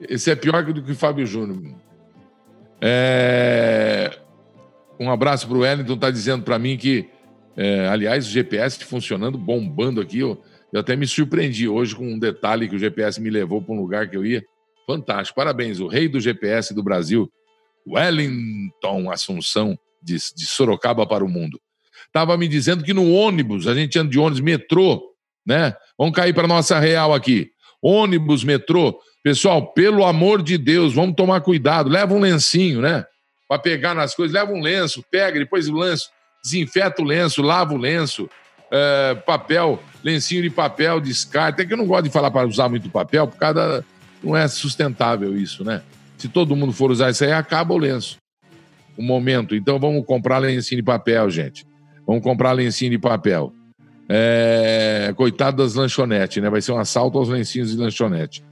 Esse 0.00 0.30
é 0.30 0.36
pior 0.36 0.64
do 0.64 0.82
que 0.82 0.92
o 0.92 0.94
Fábio 0.94 1.26
Júnior. 1.26 1.74
É... 2.80 4.18
Um 5.00 5.10
abraço 5.10 5.46
para 5.46 5.56
o 5.56 5.60
Wellington, 5.60 5.96
tá 5.96 6.10
dizendo 6.10 6.42
para 6.42 6.58
mim 6.58 6.76
que, 6.76 7.08
é, 7.56 7.86
aliás, 7.86 8.26
o 8.26 8.30
GPS 8.30 8.84
funcionando, 8.84 9.38
bombando 9.38 10.00
aqui, 10.00 10.24
ó. 10.24 10.36
Eu 10.72 10.80
até 10.80 10.96
me 10.96 11.06
surpreendi 11.06 11.68
hoje 11.68 11.94
com 11.94 12.06
um 12.06 12.18
detalhe 12.18 12.68
que 12.68 12.76
o 12.76 12.78
GPS 12.78 13.20
me 13.20 13.30
levou 13.30 13.62
para 13.62 13.74
um 13.74 13.80
lugar 13.80 14.10
que 14.10 14.16
eu 14.16 14.26
ia. 14.26 14.44
Fantástico. 14.86 15.36
Parabéns, 15.36 15.80
o 15.80 15.86
rei 15.86 16.08
do 16.08 16.20
GPS 16.20 16.74
do 16.74 16.82
Brasil, 16.82 17.30
Wellington 17.86 19.10
Assunção, 19.10 19.78
de, 20.02 20.14
de 20.14 20.46
Sorocaba 20.46 21.06
para 21.06 21.24
o 21.24 21.28
mundo. 21.28 21.60
Estava 22.06 22.36
me 22.36 22.48
dizendo 22.48 22.84
que 22.84 22.92
no 22.92 23.12
ônibus, 23.12 23.66
a 23.66 23.74
gente 23.74 23.98
anda 23.98 24.10
de 24.10 24.18
ônibus, 24.18 24.40
metrô, 24.40 25.14
né? 25.46 25.74
Vamos 25.96 26.14
cair 26.14 26.34
para 26.34 26.48
nossa 26.48 26.78
real 26.78 27.14
aqui. 27.14 27.50
Ônibus, 27.82 28.44
metrô. 28.44 28.98
Pessoal, 29.22 29.66
pelo 29.72 30.04
amor 30.04 30.42
de 30.42 30.56
Deus, 30.56 30.94
vamos 30.94 31.16
tomar 31.16 31.40
cuidado. 31.40 31.90
Leva 31.90 32.14
um 32.14 32.20
lencinho, 32.20 32.80
né? 32.80 33.04
Para 33.48 33.58
pegar 33.58 33.94
nas 33.94 34.14
coisas. 34.14 34.32
Leva 34.34 34.52
um 34.52 34.60
lenço, 34.60 35.04
pega, 35.10 35.38
depois 35.38 35.68
o 35.68 35.76
lenço, 35.76 36.10
desinfeta 36.42 37.02
o 37.02 37.04
lenço, 37.04 37.42
lava 37.42 37.74
o 37.74 37.78
lenço 37.78 38.28
é, 38.70 39.14
papel, 39.26 39.82
lencinho 40.02 40.42
de 40.42 40.50
papel, 40.50 41.00
descarte. 41.00 41.62
É 41.62 41.64
que 41.64 41.72
eu 41.72 41.76
não 41.76 41.86
gosto 41.86 42.04
de 42.04 42.10
falar 42.10 42.30
para 42.30 42.46
usar 42.46 42.68
muito 42.68 42.88
papel, 42.88 43.26
por 43.26 43.36
causa 43.38 43.54
da... 43.54 43.84
não 44.22 44.36
é 44.36 44.46
sustentável 44.46 45.36
isso, 45.36 45.64
né? 45.64 45.82
Se 46.16 46.28
todo 46.28 46.56
mundo 46.56 46.72
for 46.72 46.90
usar 46.90 47.10
isso 47.10 47.24
aí, 47.24 47.32
acaba 47.32 47.74
o 47.74 47.78
lenço. 47.78 48.16
O 48.96 49.02
momento. 49.02 49.54
Então 49.54 49.78
vamos 49.78 50.04
comprar 50.04 50.38
lencinho 50.38 50.80
de 50.80 50.84
papel, 50.84 51.30
gente. 51.30 51.64
Vamos 52.06 52.22
comprar 52.22 52.52
lencinho 52.52 52.90
de 52.90 52.98
papel. 52.98 53.52
É... 54.08 55.12
Coitado 55.16 55.62
das 55.62 55.74
lanchonetes, 55.74 56.42
né? 56.42 56.50
Vai 56.50 56.60
ser 56.60 56.72
um 56.72 56.78
assalto 56.78 57.18
aos 57.18 57.28
lencinhos 57.28 57.70
de 57.70 57.76
lanchonete. 57.76 58.42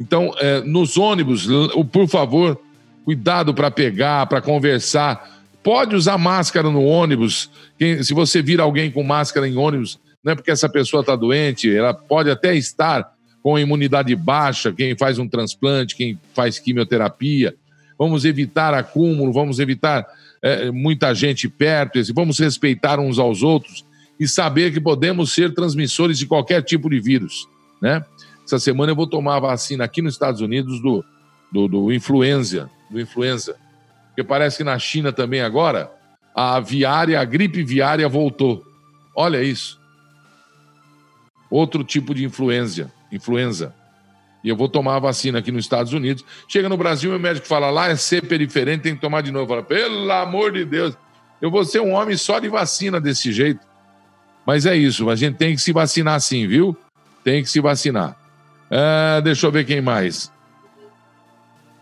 Então, 0.00 0.34
é, 0.38 0.60
nos 0.60 0.96
ônibus, 0.96 1.48
por 1.92 2.08
favor, 2.08 2.60
cuidado 3.04 3.52
para 3.52 3.70
pegar, 3.70 4.26
para 4.26 4.40
conversar 4.40 5.38
Pode 5.68 5.94
usar 5.94 6.16
máscara 6.16 6.70
no 6.70 6.82
ônibus. 6.82 7.50
Quem, 7.78 8.02
se 8.02 8.14
você 8.14 8.40
vira 8.40 8.62
alguém 8.62 8.90
com 8.90 9.02
máscara 9.02 9.46
em 9.46 9.56
ônibus, 9.56 9.98
não 10.24 10.32
é 10.32 10.34
porque 10.34 10.50
essa 10.50 10.66
pessoa 10.66 11.00
está 11.00 11.14
doente, 11.14 11.70
ela 11.74 11.92
pode 11.92 12.30
até 12.30 12.54
estar 12.54 13.12
com 13.42 13.58
imunidade 13.58 14.16
baixa, 14.16 14.72
quem 14.72 14.96
faz 14.96 15.18
um 15.18 15.28
transplante, 15.28 15.94
quem 15.94 16.18
faz 16.34 16.58
quimioterapia. 16.58 17.54
Vamos 17.98 18.24
evitar 18.24 18.72
acúmulo, 18.72 19.30
vamos 19.30 19.58
evitar 19.58 20.06
é, 20.40 20.70
muita 20.70 21.14
gente 21.14 21.48
perto, 21.48 22.00
vamos 22.14 22.38
respeitar 22.38 22.98
uns 22.98 23.18
aos 23.18 23.42
outros 23.42 23.84
e 24.18 24.26
saber 24.26 24.72
que 24.72 24.80
podemos 24.80 25.32
ser 25.32 25.52
transmissores 25.52 26.18
de 26.18 26.26
qualquer 26.26 26.62
tipo 26.62 26.88
de 26.88 26.98
vírus. 26.98 27.46
Né? 27.80 28.02
Essa 28.48 28.58
semana 28.58 28.92
eu 28.92 28.96
vou 28.96 29.06
tomar 29.06 29.36
a 29.36 29.40
vacina 29.40 29.84
aqui 29.84 30.02
nos 30.02 30.14
Estados 30.14 30.40
Unidos 30.40 30.80
do, 30.80 31.04
do, 31.52 31.68
do 31.68 31.92
influenza, 31.92 32.70
do 32.90 33.00
influenza 33.00 33.56
porque 34.18 34.26
parece 34.26 34.56
que 34.56 34.64
na 34.64 34.76
China 34.80 35.12
também 35.12 35.40
agora 35.42 35.92
a 36.34 36.56
aviária, 36.56 37.20
a 37.20 37.24
gripe 37.24 37.62
viária 37.62 38.08
voltou. 38.08 38.66
Olha 39.14 39.40
isso. 39.40 39.78
Outro 41.48 41.84
tipo 41.84 42.12
de 42.12 42.24
influenza, 42.24 42.92
influenza. 43.12 43.72
E 44.42 44.48
eu 44.48 44.56
vou 44.56 44.68
tomar 44.68 44.96
a 44.96 44.98
vacina 44.98 45.38
aqui 45.38 45.52
nos 45.52 45.64
Estados 45.64 45.92
Unidos. 45.92 46.24
Chega 46.48 46.68
no 46.68 46.76
Brasil, 46.76 47.14
o 47.14 47.18
médico 47.20 47.46
fala 47.46 47.70
lá 47.70 47.90
é 47.90 47.94
ser 47.94 48.26
periferente, 48.26 48.82
tem 48.82 48.96
que 48.96 49.00
tomar 49.00 49.20
de 49.20 49.30
novo. 49.30 49.46
Fala, 49.46 49.62
pelo 49.62 50.10
amor 50.10 50.50
de 50.50 50.64
Deus, 50.64 50.98
eu 51.40 51.48
vou 51.48 51.64
ser 51.64 51.78
um 51.78 51.92
homem 51.92 52.16
só 52.16 52.40
de 52.40 52.48
vacina 52.48 53.00
desse 53.00 53.32
jeito. 53.32 53.64
Mas 54.44 54.66
é 54.66 54.76
isso, 54.76 55.08
a 55.08 55.14
gente 55.14 55.36
tem 55.36 55.54
que 55.54 55.62
se 55.62 55.72
vacinar 55.72 56.20
sim, 56.20 56.44
viu? 56.44 56.76
Tem 57.22 57.40
que 57.40 57.48
se 57.48 57.60
vacinar. 57.60 58.16
Ah, 58.70 59.20
deixa 59.20 59.46
eu 59.46 59.52
ver 59.52 59.64
quem 59.64 59.80
mais. 59.80 60.32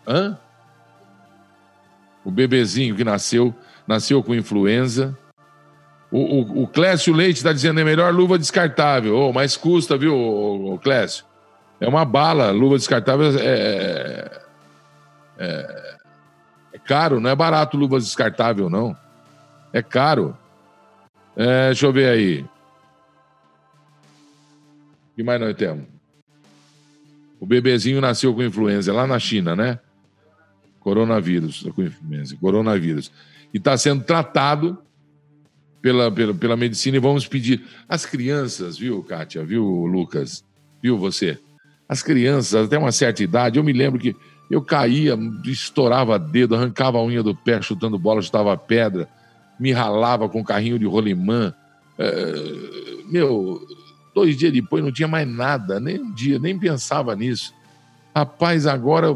Hã? 0.07 0.37
O 2.23 2.31
bebezinho 2.31 2.95
que 2.95 3.03
nasceu, 3.03 3.53
nasceu 3.87 4.23
com 4.23 4.35
influenza. 4.35 5.17
O, 6.09 6.19
o, 6.19 6.63
o 6.63 6.67
Clécio 6.67 7.13
Leite 7.13 7.37
está 7.37 7.51
dizendo 7.51 7.79
é 7.79 7.83
melhor 7.83 8.13
luva 8.13 8.37
descartável. 8.37 9.17
Oh, 9.17 9.33
mas 9.33 9.57
custa, 9.57 9.97
viu, 9.97 10.79
Clécio? 10.81 11.25
É 11.79 11.87
uma 11.87 12.05
bala, 12.05 12.51
luva 12.51 12.77
descartável 12.77 13.37
é, 13.39 14.41
é, 15.37 15.97
é 16.73 16.79
caro, 16.79 17.19
não 17.19 17.29
é 17.29 17.35
barato 17.35 17.77
luva 17.77 17.99
descartável, 17.99 18.69
não. 18.69 18.97
É 19.71 19.81
caro. 19.81 20.35
É, 21.35 21.67
deixa 21.67 21.85
eu 21.85 21.93
ver 21.93 22.09
aí. 22.09 22.41
O 22.41 22.49
que 25.15 25.23
mais 25.23 25.39
nós 25.39 25.55
temos? 25.55 25.96
O 27.39 27.45
bebezinho 27.45 28.01
nasceu 28.01 28.33
com 28.33 28.43
influenza 28.43 28.91
lá 28.91 29.05
na 29.05 29.19
China, 29.19 29.55
né? 29.55 29.79
Coronavírus, 30.79 31.67
com 31.75 31.83
influenza, 31.83 32.35
coronavírus. 32.39 33.11
E 33.53 33.57
está 33.57 33.77
sendo 33.77 34.03
tratado 34.03 34.77
pela, 35.81 36.11
pela, 36.11 36.33
pela 36.33 36.57
medicina 36.57 36.97
e 36.97 36.99
vamos 36.99 37.27
pedir. 37.27 37.63
As 37.87 38.05
crianças, 38.05 38.77
viu, 38.77 39.03
Kátia, 39.03 39.43
viu, 39.43 39.63
Lucas, 39.85 40.43
viu 40.81 40.97
você? 40.97 41.37
As 41.87 42.03
crianças, 42.03 42.65
até 42.65 42.77
uma 42.77 42.91
certa 42.91 43.23
idade, 43.23 43.59
eu 43.59 43.63
me 43.63 43.71
lembro 43.71 43.99
que 43.99 44.15
eu 44.49 44.61
caía, 44.61 45.17
estourava 45.45 46.17
dedo, 46.17 46.55
arrancava 46.55 46.97
a 46.97 47.03
unha 47.03 47.21
do 47.21 47.35
pé 47.35 47.61
chutando 47.61 47.99
bola, 47.99 48.21
chutava 48.21 48.57
pedra, 48.57 49.07
me 49.59 49.71
ralava 49.71 50.27
com 50.29 50.43
carrinho 50.43 50.79
de 50.79 50.85
rolimã. 50.85 51.53
É, 51.97 52.33
meu, 53.09 53.61
dois 54.17 54.35
dias 54.35 54.51
depois 54.51 54.83
não 54.83 54.91
tinha 54.91 55.07
mais 55.07 55.27
nada, 55.27 55.79
nem 55.79 56.01
um 56.01 56.11
dia, 56.11 56.39
nem 56.39 56.57
pensava 56.57 57.15
nisso. 57.15 57.53
Rapaz, 58.15 58.65
agora 58.65 59.15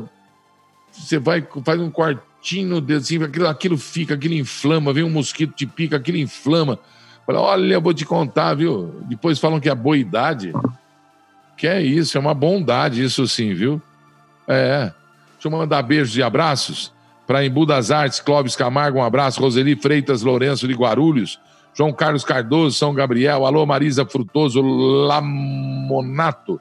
você 0.91 1.17
vai, 1.17 1.43
faz 1.65 1.81
um 1.81 1.89
quarto 1.89 2.21
no 2.65 2.79
dedo, 2.79 3.01
assim, 3.01 3.23
aquilo, 3.23 3.47
aquilo 3.47 3.77
fica, 3.79 4.13
aquilo 4.13 4.35
inflama, 4.35 4.93
vem 4.93 5.03
um 5.03 5.09
mosquito 5.09 5.55
te 5.55 5.65
pica, 5.65 5.95
aquilo 5.95 6.17
inflama. 6.17 6.77
Fala, 7.25 7.39
olha, 7.39 7.73
eu 7.73 7.81
vou 7.81 7.95
te 7.95 8.05
contar, 8.05 8.53
viu? 8.53 9.01
Depois 9.07 9.39
falam 9.39 9.59
que 9.59 9.69
é 9.69 9.73
boa 9.73 9.97
idade. 9.97 10.53
Que 11.57 11.65
é 11.65 11.81
isso, 11.81 12.15
é 12.15 12.21
uma 12.21 12.35
bondade, 12.35 13.03
isso 13.03 13.27
sim, 13.27 13.55
viu? 13.55 13.81
É. 14.47 14.91
Deixa 15.33 15.47
eu 15.47 15.51
mandar 15.51 15.81
beijos 15.81 16.15
e 16.15 16.21
abraços 16.21 16.91
para 17.25 17.43
Embu 17.43 17.65
das 17.65 17.89
Artes, 17.89 18.19
Clóvis 18.19 18.55
Camargo, 18.55 18.99
um 18.99 19.03
abraço, 19.03 19.41
Roseli 19.41 19.75
Freitas 19.75 20.21
Lourenço 20.21 20.67
de 20.67 20.73
Guarulhos, 20.73 21.39
João 21.73 21.93
Carlos 21.93 22.23
Cardoso, 22.23 22.77
São 22.77 22.93
Gabriel, 22.93 23.45
alô 23.45 23.65
Marisa 23.65 24.05
Frutoso, 24.05 24.61
Lamonato, 24.61 26.59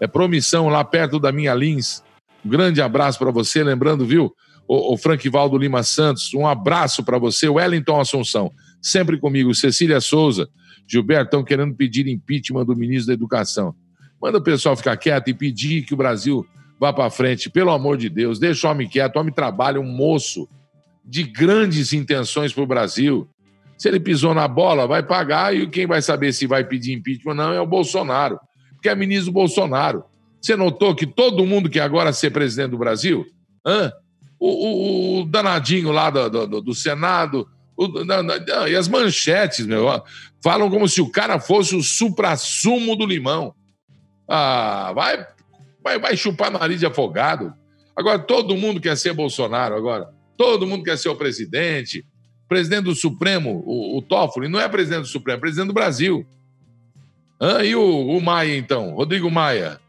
é 0.00 0.06
promissão 0.06 0.68
lá 0.68 0.84
perto 0.84 1.18
da 1.18 1.32
minha 1.32 1.54
Lins. 1.54 2.02
Um 2.44 2.48
grande 2.48 2.80
abraço 2.82 3.18
para 3.18 3.30
você, 3.30 3.62
lembrando, 3.62 4.04
viu? 4.04 4.34
o, 4.68 4.92
o 4.92 4.96
Frank 4.98 5.26
Valdo 5.30 5.56
Lima 5.56 5.82
Santos, 5.82 6.34
um 6.34 6.46
abraço 6.46 7.02
para 7.02 7.18
você, 7.18 7.48
Wellington 7.48 7.98
Assunção, 7.98 8.52
sempre 8.82 9.18
comigo, 9.18 9.54
Cecília 9.54 10.00
Souza, 10.00 10.48
Gilberto, 10.86 11.24
estão 11.24 11.42
querendo 11.42 11.74
pedir 11.74 12.06
impeachment 12.06 12.66
do 12.66 12.76
ministro 12.76 13.08
da 13.08 13.14
Educação. 13.14 13.74
Manda 14.20 14.38
o 14.38 14.42
pessoal 14.42 14.76
ficar 14.76 14.96
quieto 14.98 15.28
e 15.28 15.34
pedir 15.34 15.82
que 15.82 15.94
o 15.94 15.96
Brasil 15.96 16.46
vá 16.78 16.92
para 16.92 17.10
frente, 17.10 17.50
pelo 17.50 17.70
amor 17.70 17.96
de 17.96 18.10
Deus, 18.10 18.38
deixa 18.38 18.68
o 18.68 18.70
homem 18.70 18.86
quieto, 18.86 19.16
o 19.16 19.20
homem 19.20 19.32
trabalha, 19.32 19.80
um 19.80 19.84
moço 19.84 20.46
de 21.04 21.22
grandes 21.24 21.94
intenções 21.94 22.52
para 22.52 22.62
o 22.62 22.66
Brasil. 22.66 23.26
Se 23.78 23.88
ele 23.88 24.00
pisou 24.00 24.34
na 24.34 24.48
bola, 24.48 24.86
vai 24.88 25.02
pagar 25.02 25.54
e 25.54 25.68
quem 25.68 25.86
vai 25.86 26.02
saber 26.02 26.32
se 26.32 26.46
vai 26.46 26.64
pedir 26.64 26.92
impeachment 26.92 27.30
ou 27.30 27.34
não 27.34 27.52
é 27.52 27.60
o 27.60 27.66
Bolsonaro, 27.66 28.38
porque 28.74 28.88
é 28.88 28.94
ministro 28.94 29.32
Bolsonaro. 29.32 30.04
Você 30.42 30.56
notou 30.56 30.94
que 30.94 31.06
todo 31.06 31.46
mundo 31.46 31.70
que 31.70 31.78
agora 31.78 32.12
ser 32.12 32.30
presidente 32.30 32.72
do 32.72 32.78
Brasil, 32.78 33.24
hã, 33.64 33.92
o, 34.38 34.48
o, 34.48 35.20
o 35.20 35.24
danadinho 35.24 35.92
lá 35.92 36.10
do, 36.10 36.46
do, 36.46 36.60
do 36.60 36.74
Senado, 36.74 37.48
o, 37.76 37.86
não, 38.04 38.22
não, 38.22 38.68
e 38.68 38.74
as 38.74 38.88
manchetes, 38.88 39.64
meu, 39.64 39.86
falam 40.42 40.68
como 40.68 40.88
se 40.88 41.00
o 41.00 41.10
cara 41.10 41.38
fosse 41.38 41.76
o 41.76 41.82
supra-sumo 41.82 42.96
do 42.96 43.06
limão. 43.06 43.54
Ah, 44.28 44.92
vai, 44.92 45.26
vai, 45.82 45.98
vai 45.98 46.16
chupar 46.16 46.50
nariz 46.50 46.80
de 46.80 46.86
afogado. 46.86 47.54
Agora, 47.94 48.18
todo 48.18 48.56
mundo 48.56 48.80
quer 48.80 48.96
ser 48.96 49.12
Bolsonaro 49.12 49.74
agora. 49.74 50.08
Todo 50.36 50.66
mundo 50.66 50.84
quer 50.84 50.96
ser 50.98 51.08
o 51.08 51.16
presidente. 51.16 52.04
Presidente 52.48 52.84
do 52.84 52.94
Supremo, 52.94 53.62
o, 53.66 53.98
o 53.98 54.02
Toffoli, 54.02 54.48
não 54.48 54.58
é 54.58 54.68
presidente 54.68 55.02
do 55.02 55.08
Supremo, 55.08 55.36
é 55.36 55.40
presidente 55.40 55.68
do 55.68 55.74
Brasil. 55.74 56.26
Ah, 57.38 57.64
e 57.64 57.74
o, 57.74 57.82
o 57.82 58.20
Maia, 58.20 58.56
então? 58.56 58.94
Rodrigo 58.94 59.30
Maia 59.30 59.80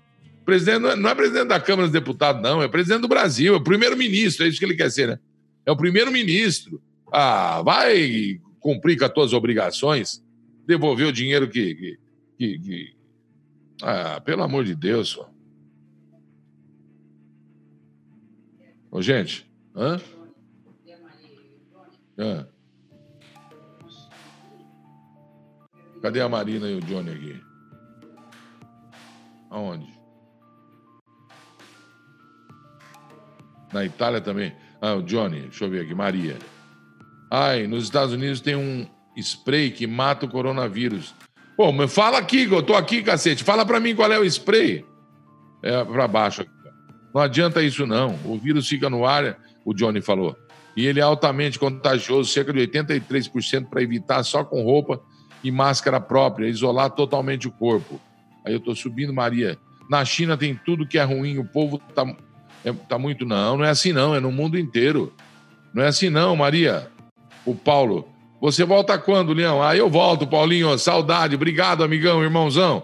presidente 0.49 0.79
não 0.79 0.89
é, 0.89 0.95
não 0.95 1.09
é 1.11 1.15
presidente 1.15 1.47
da 1.47 1.59
Câmara 1.59 1.87
dos 1.87 1.93
Deputados, 1.93 2.41
não, 2.41 2.59
é 2.59 2.67
presidente 2.67 3.01
do 3.01 3.07
Brasil, 3.07 3.53
é 3.53 3.57
o 3.57 3.63
primeiro-ministro, 3.63 4.43
é 4.43 4.49
isso 4.49 4.57
que 4.57 4.65
ele 4.65 4.75
quer 4.75 4.89
ser, 4.89 5.07
né? 5.07 5.19
É 5.63 5.71
o 5.71 5.77
primeiro-ministro. 5.77 6.81
Ah, 7.11 7.61
vai 7.61 8.39
cumprir 8.59 8.97
com 8.97 9.05
as 9.05 9.13
tuas 9.13 9.31
obrigações, 9.31 10.23
devolver 10.65 11.05
o 11.05 11.13
dinheiro 11.13 11.47
que. 11.47 11.75
que, 11.75 11.99
que, 12.37 12.59
que... 12.59 12.93
Ah, 13.83 14.19
pelo 14.21 14.41
amor 14.41 14.65
de 14.65 14.73
Deus, 14.73 15.09
só. 15.09 15.29
Ô, 18.89 19.03
gente, 19.03 19.47
hã? 19.75 20.01
Hã? 22.19 22.47
Cadê 26.01 26.21
a 26.21 26.29
Marina 26.29 26.67
e 26.67 26.75
o 26.75 26.81
Johnny 26.81 27.11
aqui? 27.11 27.41
Aonde? 29.49 29.99
Na 33.73 33.85
Itália 33.85 34.21
também. 34.21 34.55
Ah, 34.81 34.95
o 34.95 35.01
Johnny, 35.01 35.41
deixa 35.41 35.65
eu 35.65 35.69
ver 35.69 35.81
aqui, 35.81 35.93
Maria. 35.93 36.37
Ai, 37.29 37.67
nos 37.67 37.83
Estados 37.83 38.13
Unidos 38.13 38.41
tem 38.41 38.55
um 38.55 38.87
spray 39.17 39.71
que 39.71 39.85
mata 39.85 40.25
o 40.25 40.29
coronavírus. 40.29 41.13
Pô, 41.57 41.71
mas 41.71 41.93
fala 41.93 42.17
aqui, 42.17 42.43
eu 42.43 42.63
tô 42.63 42.73
aqui, 42.73 43.03
cacete. 43.03 43.43
Fala 43.43 43.65
para 43.65 43.79
mim 43.79 43.95
qual 43.95 44.11
é 44.11 44.17
o 44.17 44.23
spray. 44.23 44.85
É 45.61 45.83
para 45.83 46.07
baixo. 46.07 46.45
Não 47.13 47.21
adianta 47.21 47.61
isso 47.61 47.85
não. 47.85 48.17
O 48.23 48.37
vírus 48.37 48.67
fica 48.67 48.89
no 48.89 49.05
ar, 49.05 49.37
o 49.65 49.73
Johnny 49.73 50.01
falou. 50.01 50.37
E 50.75 50.85
ele 50.85 50.99
é 50.99 51.03
altamente 51.03 51.59
contagioso, 51.59 52.31
cerca 52.31 52.53
de 52.53 52.59
83% 52.59 53.67
para 53.67 53.81
evitar 53.81 54.23
só 54.23 54.43
com 54.43 54.63
roupa 54.63 55.01
e 55.43 55.51
máscara 55.51 55.99
própria, 55.99 56.47
isolar 56.47 56.89
totalmente 56.91 57.47
o 57.47 57.51
corpo. 57.51 57.99
Aí 58.45 58.53
eu 58.53 58.59
tô 58.59 58.75
subindo, 58.75 59.13
Maria. 59.13 59.57
Na 59.89 60.05
China 60.05 60.37
tem 60.37 60.55
tudo 60.55 60.87
que 60.87 60.97
é 60.97 61.03
ruim, 61.03 61.37
o 61.37 61.45
povo 61.45 61.79
tá 61.93 62.05
é, 62.63 62.73
tá 62.73 62.97
muito. 62.97 63.25
Não, 63.25 63.57
não 63.57 63.65
é 63.65 63.69
assim 63.69 63.93
não, 63.93 64.13
é 64.13 64.19
no 64.19 64.31
mundo 64.31 64.57
inteiro. 64.57 65.13
Não 65.73 65.83
é 65.83 65.87
assim 65.87 66.09
não, 66.09 66.35
Maria. 66.35 66.89
O 67.45 67.55
Paulo. 67.55 68.07
Você 68.41 68.63
volta 68.63 68.97
quando, 68.97 69.33
Leão? 69.33 69.61
Ah, 69.61 69.75
eu 69.75 69.89
volto, 69.89 70.25
Paulinho. 70.25 70.77
Saudade. 70.77 71.35
Obrigado, 71.35 71.83
amigão, 71.83 72.23
irmãozão. 72.23 72.83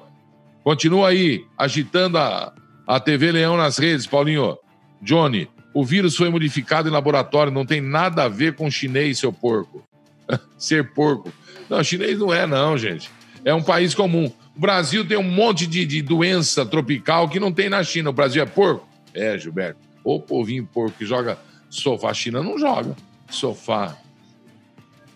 Continua 0.63 1.09
aí, 1.09 1.45
agitando 1.57 2.17
a, 2.17 2.53
a 2.87 2.99
TV 2.99 3.31
Leão 3.31 3.55
nas 3.55 3.77
redes, 3.77 4.07
Paulinho. 4.07 4.57
Johnny, 5.01 5.47
o 5.75 5.83
vírus 5.83 6.15
foi 6.15 6.29
modificado 6.29 6.87
em 6.87 6.91
laboratório, 6.91 7.51
não 7.51 7.65
tem 7.65 7.81
nada 7.81 8.23
a 8.23 8.29
ver 8.29 8.55
com 8.55 8.71
chinês, 8.71 9.19
seu 9.19 9.33
porco. 9.33 9.83
Ser 10.57 10.93
porco. 10.93 11.33
Não, 11.69 11.83
chinês 11.83 12.17
não 12.17 12.33
é, 12.33 12.47
não, 12.47 12.77
gente. 12.77 13.11
É 13.43 13.53
um 13.53 13.61
país 13.61 13.93
comum. 13.93 14.31
O 14.55 14.59
Brasil 14.59 15.05
tem 15.05 15.17
um 15.17 15.23
monte 15.23 15.67
de, 15.67 15.85
de 15.85 16.01
doença 16.01 16.65
tropical 16.65 17.27
que 17.27 17.41
não 17.41 17.51
tem 17.51 17.67
na 17.67 17.83
China. 17.83 18.09
O 18.09 18.13
Brasil 18.13 18.41
é 18.41 18.45
porco? 18.45 18.87
É, 19.13 19.37
Gilberto. 19.37 19.77
O 20.01 20.17
povinho 20.17 20.65
porco 20.65 20.97
que 20.97 21.05
joga 21.05 21.37
sofá. 21.69 22.09
A 22.09 22.13
China 22.13 22.41
não 22.41 22.57
joga 22.57 22.95
sofá. 23.29 23.97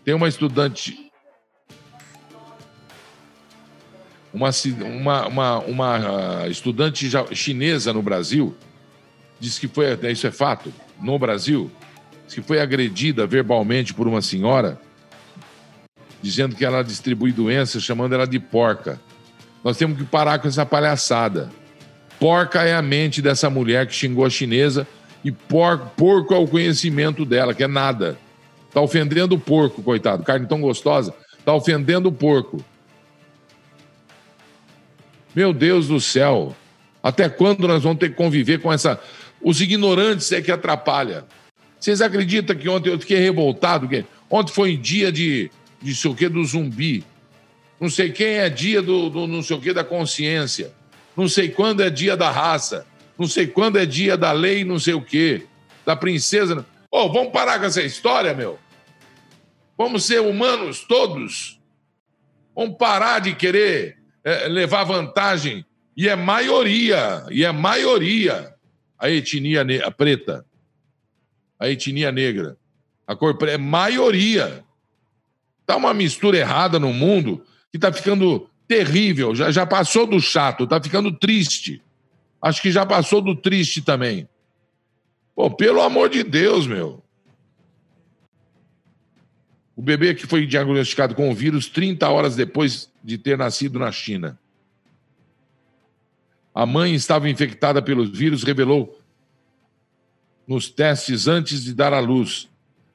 Tem 0.04 0.14
uma 0.14 0.28
estudante. 0.28 1.10
Uma, 4.34 4.50
uma, 4.84 5.28
uma, 5.28 5.60
uma 5.60 6.48
estudante 6.50 7.10
chinesa 7.34 7.94
no 7.94 8.02
Brasil 8.02 8.54
disse 9.40 9.60
que 9.60 9.68
foi. 9.68 9.96
Né, 9.96 10.12
isso 10.12 10.28
é 10.28 10.32
fato. 10.32 10.74
No 11.02 11.18
Brasil, 11.18 11.72
que 12.28 12.42
foi 12.42 12.60
agredida 12.60 13.26
verbalmente 13.26 13.94
por 13.94 14.08
uma 14.08 14.22
senhora, 14.22 14.80
dizendo 16.22 16.56
que 16.56 16.66
ela 16.66 16.84
distribui 16.84 17.32
doenças, 17.32 17.84
chamando 17.84 18.14
ela 18.14 18.28
de 18.28 18.40
porca. 18.40 19.00
Nós 19.64 19.78
temos 19.78 19.98
que 19.98 20.04
parar 20.04 20.40
com 20.40 20.48
essa 20.48 20.66
palhaçada. 20.66 21.50
Porca 22.20 22.64
é 22.64 22.76
a 22.76 22.82
mente 22.82 23.22
dessa 23.22 23.50
mulher 23.50 23.88
que 23.88 23.94
xingou 23.94 24.26
a 24.26 24.30
chinesa 24.30 24.88
e 25.24 25.32
por, 25.32 25.80
porco 25.98 26.34
é 26.34 26.38
o 26.38 26.48
conhecimento 26.48 27.26
dela, 27.26 27.54
que 27.54 27.64
é 27.64 27.68
nada. 27.68 28.18
Tá 28.74 28.82
ofendendo 28.82 29.36
o 29.36 29.40
porco, 29.40 29.82
coitado. 29.82 30.24
Carne 30.24 30.46
tão 30.46 30.62
gostosa. 30.62 31.14
Tá 31.44 31.54
ofendendo 31.54 32.10
o 32.10 32.12
porco. 32.12 32.64
Meu 35.34 35.54
Deus 35.54 35.88
do 35.88 36.00
céu. 36.00 36.56
Até 37.02 37.30
quando 37.30 37.68
nós 37.68 37.84
vamos 37.84 38.00
ter 38.00 38.10
que 38.10 38.16
conviver 38.16 38.60
com 38.60 38.72
essa. 38.72 39.00
Os 39.42 39.62
ignorantes 39.62 40.32
é 40.32 40.42
que 40.42 40.52
atrapalha. 40.52 41.26
Vocês 41.80 42.02
acreditam 42.02 42.56
que 42.56 42.68
ontem 42.68 42.90
eu 42.90 43.00
fiquei 43.00 43.20
revoltado? 43.20 43.88
Que 43.88 44.06
ontem 44.30 44.54
foi 44.54 44.76
dia 44.76 45.12
de, 45.12 45.50
de 45.82 45.96
sei 45.96 46.12
o 46.12 46.16
que 46.16 46.28
do 46.28 46.44
zumbi. 46.44 47.04
Não 47.80 47.90
sei 47.90 48.12
quem 48.12 48.36
é 48.36 48.50
dia 48.50 48.82
do, 48.82 49.10
do 49.10 49.28
não 49.28 49.42
sei 49.42 49.56
o 49.56 49.62
que 49.62 49.74
da 49.74 49.84
consciência 49.84 50.74
não 51.20 51.28
sei 51.28 51.50
quando 51.50 51.84
é 51.84 51.90
dia 51.90 52.16
da 52.16 52.32
raça, 52.32 52.88
não 53.18 53.28
sei 53.28 53.46
quando 53.46 53.78
é 53.78 53.86
dia 53.86 54.16
da 54.16 54.32
lei, 54.32 54.64
não 54.64 54.80
sei 54.80 54.94
o 54.94 55.02
quê, 55.02 55.46
da 55.86 55.94
princesa. 55.94 56.66
Ô, 56.90 57.00
oh, 57.02 57.12
vamos 57.12 57.34
parar 57.34 57.60
com 57.60 57.66
essa 57.66 57.82
história, 57.82 58.34
meu. 58.34 58.58
Vamos 59.78 60.06
ser 60.06 60.22
humanos 60.22 60.86
todos. 60.88 61.60
Vamos 62.56 62.78
parar 62.78 63.20
de 63.20 63.36
querer 63.36 63.98
é, 64.24 64.48
levar 64.48 64.86
vantagem. 64.86 65.66
E 65.96 66.08
é 66.08 66.16
maioria, 66.16 67.26
e 67.30 67.44
é 67.44 67.52
maioria 67.52 68.56
a 69.00 69.10
etnia 69.10 69.66
a 69.86 69.92
preta, 69.92 70.46
a 71.58 71.70
etnia 71.70 72.12
negra. 72.12 72.58
A 73.08 73.16
cor 73.16 73.38
preta 73.38 73.56
é 73.56 73.58
maioria. 73.58 74.64
Tá 75.66 75.78
uma 75.78 75.94
mistura 75.94 76.38
errada 76.38 76.78
no 76.78 76.94
mundo 76.94 77.44
que 77.72 77.80
tá 77.80 77.92
ficando 77.92 78.50
terrível. 78.68 79.34
Já, 79.34 79.50
já 79.50 79.66
passou 79.66 80.06
do 80.06 80.20
chato, 80.20 80.68
tá 80.68 80.82
ficando 80.82 81.12
triste. 81.12 81.82
Acho 82.42 82.62
que 82.62 82.72
já 82.72 82.86
passou 82.86 83.22
do 83.22 83.36
triste 83.36 83.82
também. 83.82 84.28
Pô, 85.36 85.50
pelo 85.50 85.82
amor 85.82 86.10
de 86.10 86.24
Deus, 86.24 86.68
meu. 86.68 87.04
O 89.76 89.82
bebê 89.82 90.14
que 90.14 90.28
foi 90.28 90.46
diagnosticado 90.46 91.16
com 91.16 91.32
o 91.32 91.34
vírus 91.34 91.68
30 91.68 92.08
horas 92.10 92.36
depois 92.36 92.92
de 93.02 93.18
ter 93.18 93.38
nascido 93.38 93.80
na 93.80 93.92
China. 93.92 94.38
A 96.60 96.66
mãe 96.66 96.94
estava 96.94 97.30
infectada 97.30 97.82
pelo 97.82 98.06
vírus, 98.06 98.44
revelou 98.44 99.00
nos 100.46 100.70
testes 100.70 101.26
antes 101.26 101.64
de 101.64 101.74
dar 101.74 101.94
à 101.94 102.02
luz. 102.02 102.50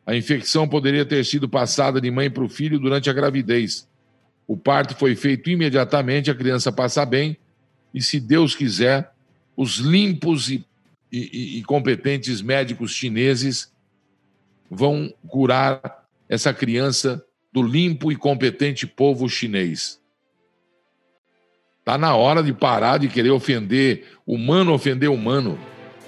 A 0.05 0.15
infecção 0.15 0.69
poderia 0.69 1.07
ter 1.07 1.25
sido 1.25 1.49
passada 1.49 1.99
de 1.99 2.11
mãe 2.11 2.31
para 2.31 2.45
o 2.45 2.49
filho 2.51 2.79
durante 2.79 3.09
a 3.09 3.13
gravidez. 3.15 3.89
O 4.47 4.55
parto 4.55 4.95
foi 4.95 5.17
feito 5.17 5.49
imediatamente, 5.49 6.31
a 6.31 6.35
criança 6.35 6.71
passa 6.71 7.07
bem, 7.07 7.39
e 7.95 8.03
se 8.03 8.21
Deus 8.21 8.55
quiser, 8.55 9.11
os 9.57 9.77
limpos 9.79 10.51
e, 10.51 10.63
e, 11.11 11.57
e 11.59 11.63
competentes 11.63 12.43
médicos 12.43 12.93
chineses 12.93 13.73
vão 14.71 15.11
curar 15.27 16.07
essa 16.29 16.53
criança 16.53 17.25
do 17.51 17.63
limpo 17.63 18.13
e 18.13 18.17
competente 18.17 18.87
povo 18.87 19.27
chinês. 19.27 20.04
Está 21.85 21.99
na 21.99 22.17
hora 22.17 22.43
de 22.43 22.51
parar 22.51 22.97
de 22.97 23.09
querer 23.09 23.31
ofender 23.31 24.05
humano, 24.27 24.73
ofender 24.73 25.11
humano. 25.11 25.59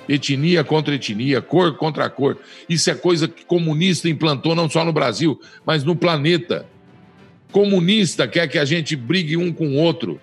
Etnia 0.09 0.65
contra 0.65 0.95
etnia, 0.95 1.43
cor 1.43 1.77
contra 1.77 2.09
cor. 2.09 2.39
Isso 2.67 2.89
é 2.91 2.95
coisa 2.95 3.29
que 3.29 3.45
comunista 3.45 4.09
implantou 4.09 4.55
não 4.55 4.71
só 4.71 4.83
no 4.87 4.91
Brasil, 4.91 5.39
mas 5.67 5.85
no 5.85 5.95
planeta. 5.95 6.65
Comunista 7.53 8.27
quer 8.27 8.49
que 8.49 8.59
a 8.59 8.65
gente 8.65 8.97
brigue 8.97 9.37
um 9.37 9.53
com 9.53 9.67
o 9.67 9.75
outro. 9.75 10.19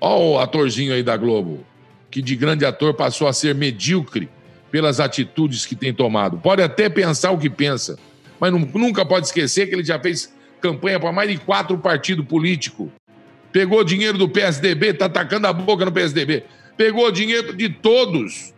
Olha 0.00 0.24
o 0.24 0.38
atorzinho 0.40 0.92
aí 0.92 1.04
da 1.04 1.16
Globo, 1.16 1.64
que 2.10 2.20
de 2.20 2.34
grande 2.34 2.64
ator 2.64 2.94
passou 2.94 3.28
a 3.28 3.32
ser 3.32 3.54
medíocre 3.54 4.28
pelas 4.68 4.98
atitudes 4.98 5.64
que 5.64 5.76
tem 5.76 5.94
tomado. 5.94 6.38
Pode 6.38 6.60
até 6.60 6.88
pensar 6.88 7.30
o 7.30 7.38
que 7.38 7.50
pensa, 7.50 7.96
mas 8.40 8.52
nunca 8.52 9.06
pode 9.06 9.26
esquecer 9.26 9.68
que 9.68 9.76
ele 9.76 9.84
já 9.84 10.00
fez 10.00 10.34
campanha 10.60 11.00
para 11.00 11.12
mais 11.12 11.30
de 11.30 11.38
quatro 11.38 11.76
partidos 11.78 12.26
políticos. 12.26 12.88
Pegou 13.52 13.82
dinheiro 13.82 14.16
do 14.16 14.28
PSDB, 14.28 14.88
está 14.90 15.06
atacando 15.06 15.46
a 15.46 15.52
boca 15.52 15.84
no 15.84 15.92
PSDB. 15.92 16.44
Pegou 16.76 17.10
dinheiro 17.10 17.56
de 17.56 17.68
todos. 17.68 18.54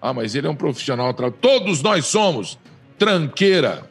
Ah, 0.00 0.12
mas 0.12 0.34
ele 0.34 0.46
é 0.46 0.50
um 0.50 0.56
profissional. 0.56 1.12
Todos 1.40 1.82
nós 1.82 2.06
somos 2.06 2.58
tranqueira. 2.98 3.88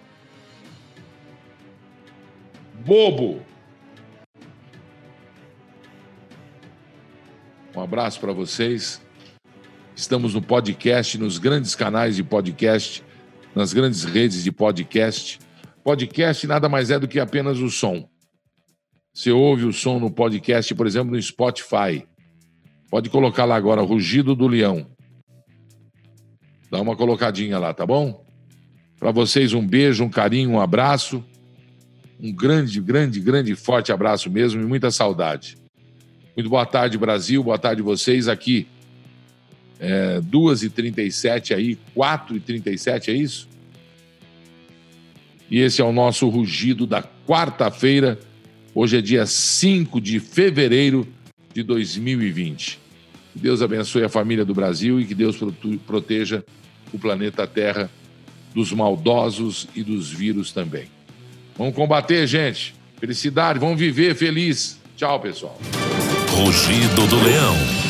Bobo. 2.85 3.41
Um 7.75 7.81
abraço 7.81 8.19
para 8.19 8.31
vocês. 8.31 9.01
Estamos 9.95 10.33
no 10.33 10.41
podcast, 10.41 11.17
nos 11.17 11.37
grandes 11.37 11.75
canais 11.75 12.15
de 12.15 12.23
podcast, 12.23 13.03
nas 13.53 13.73
grandes 13.73 14.03
redes 14.03 14.43
de 14.43 14.51
podcast. 14.51 15.39
Podcast 15.87 16.45
nada 16.45 16.67
mais 16.67 16.91
é 16.91 16.99
do 16.99 17.07
que 17.07 17.17
apenas 17.17 17.59
o 17.59 17.69
som. 17.69 18.09
Você 19.13 19.31
ouve 19.31 19.63
o 19.63 19.71
som 19.71 19.99
no 19.99 20.11
podcast, 20.11 20.75
por 20.75 20.85
exemplo, 20.85 21.15
no 21.15 21.21
Spotify. 21.21 22.05
Pode 22.91 23.09
colocar 23.09 23.45
lá 23.45 23.55
agora, 23.55 23.81
Rugido 23.81 24.35
do 24.35 24.47
Leão. 24.47 24.85
Dá 26.69 26.81
uma 26.81 26.93
colocadinha 26.93 27.57
lá, 27.57 27.73
tá 27.73 27.85
bom? 27.85 28.21
Para 28.99 29.11
vocês, 29.11 29.53
um 29.53 29.65
beijo, 29.65 30.03
um 30.03 30.09
carinho, 30.09 30.49
um 30.49 30.59
abraço. 30.59 31.23
Um 32.19 32.33
grande, 32.33 32.81
grande, 32.81 33.21
grande, 33.21 33.55
forte 33.55 33.89
abraço 33.89 34.29
mesmo 34.29 34.61
e 34.61 34.65
muita 34.65 34.91
saudade. 34.91 35.55
Muito 36.35 36.49
boa 36.49 36.65
tarde, 36.65 36.97
Brasil. 36.97 37.41
Boa 37.41 37.57
tarde, 37.57 37.81
vocês 37.81 38.27
aqui 38.27 38.67
é, 39.79 40.19
2h37 40.19 41.55
aí, 41.55 41.79
4h37, 41.95 43.07
é 43.07 43.13
isso? 43.13 43.47
E 45.49 45.59
esse 45.59 45.81
é 45.81 45.85
o 45.85 45.91
nosso 45.91 46.27
rugido 46.27 46.85
da 46.85 47.03
quarta-feira. 47.25 48.19
Hoje 48.75 48.97
é 48.97 49.01
dia 49.01 49.25
5 49.25 49.99
de 50.01 50.19
fevereiro 50.19 51.07
de 51.53 51.63
2020. 51.63 52.79
Que 53.33 53.39
Deus 53.39 53.61
abençoe 53.61 54.03
a 54.03 54.09
família 54.09 54.43
do 54.43 54.53
Brasil 54.53 54.99
e 54.99 55.05
que 55.05 55.15
Deus 55.15 55.37
proteja 55.85 56.43
o 56.91 56.99
planeta 56.99 57.47
Terra 57.47 57.89
dos 58.53 58.71
maldosos 58.71 59.67
e 59.75 59.83
dos 59.83 60.11
vírus 60.11 60.51
também. 60.51 60.85
Vamos 61.57 61.75
combater, 61.75 62.27
gente. 62.27 62.75
Felicidade, 62.99 63.59
vamos 63.59 63.79
viver 63.79 64.15
feliz. 64.15 64.79
Tchau, 64.95 65.19
pessoal. 65.19 65.59
Rugido 66.31 67.07
do 67.07 67.23
Leão. 67.23 67.86